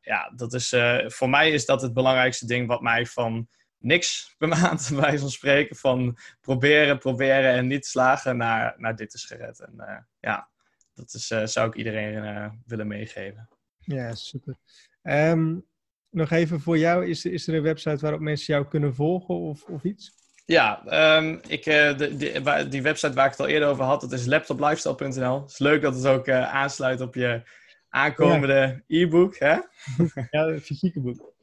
[0.00, 0.74] ja, dat is,
[1.06, 3.48] voor mij is dat het belangrijkste ding wat mij van
[3.84, 9.14] niks per maand, bij van spreken, van proberen, proberen en niet slagen naar, naar dit
[9.14, 9.60] is gered.
[9.60, 10.48] En uh, ja,
[10.94, 13.48] dat is, uh, zou ik iedereen uh, willen meegeven.
[13.78, 14.56] Ja, super.
[15.02, 15.66] Um,
[16.10, 19.64] nog even voor jou, is, is er een website waarop mensen jou kunnen volgen of,
[19.64, 20.12] of iets?
[20.46, 20.82] Ja,
[21.16, 24.26] um, ik, de, die, die website waar ik het al eerder over had, dat is
[24.26, 25.40] laptoplifestyle.nl.
[25.40, 27.42] Het is leuk dat het ook aansluit op je
[27.88, 29.58] aankomende e-book, hè?
[30.30, 31.33] ja, fysieke boek.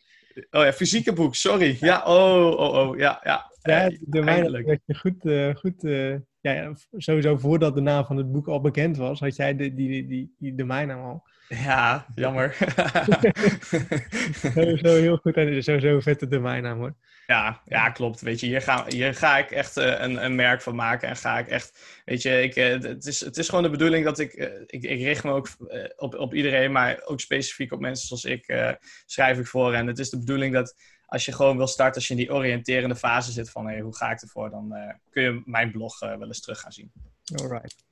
[0.51, 1.77] Oh ja, fysieke boek, sorry.
[1.79, 3.49] Ja, oh, oh, oh, ja, ja.
[3.61, 8.47] Ja, dat je goed, uh, goed uh, ja, sowieso voordat de naam van het boek
[8.47, 11.23] al bekend was, had jij de, die, die, die domeinnaam al.
[11.53, 12.55] Ja, jammer.
[14.55, 16.95] sowieso heel goed en sowieso vette domeinnaam hoor.
[17.27, 18.21] Ja, ja, klopt.
[18.21, 21.15] Weet je, hier ga, hier ga ik echt uh, een, een merk van maken en
[21.15, 24.19] ga ik echt, weet je, ik, uh, het, is, het is gewoon de bedoeling dat
[24.19, 25.47] ik, uh, ik, ik richt me ook
[25.95, 28.75] op, op iedereen, maar ook specifiek op mensen zoals ik,
[29.05, 29.73] schrijf ik voor.
[29.73, 30.75] En het is de bedoeling dat
[31.05, 33.95] als je gewoon wil starten, als je in die oriënterende fase zit van hey, hoe
[33.95, 34.73] ga ik ervoor, dan
[35.09, 36.91] kun je mijn blog wel eens terug gaan zien.
[37.35, 37.85] Alright.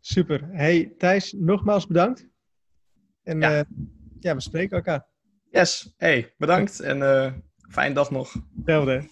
[0.00, 0.48] Super.
[0.52, 2.32] Hey Thijs, nogmaals bedankt.
[3.24, 3.64] En ja,
[4.20, 5.06] ja we spreken elkaar.
[5.50, 5.94] Yes.
[5.96, 6.98] Hey, bedankt en
[7.68, 8.34] Fijne dag nog.
[8.56, 9.08] Hetzelfde.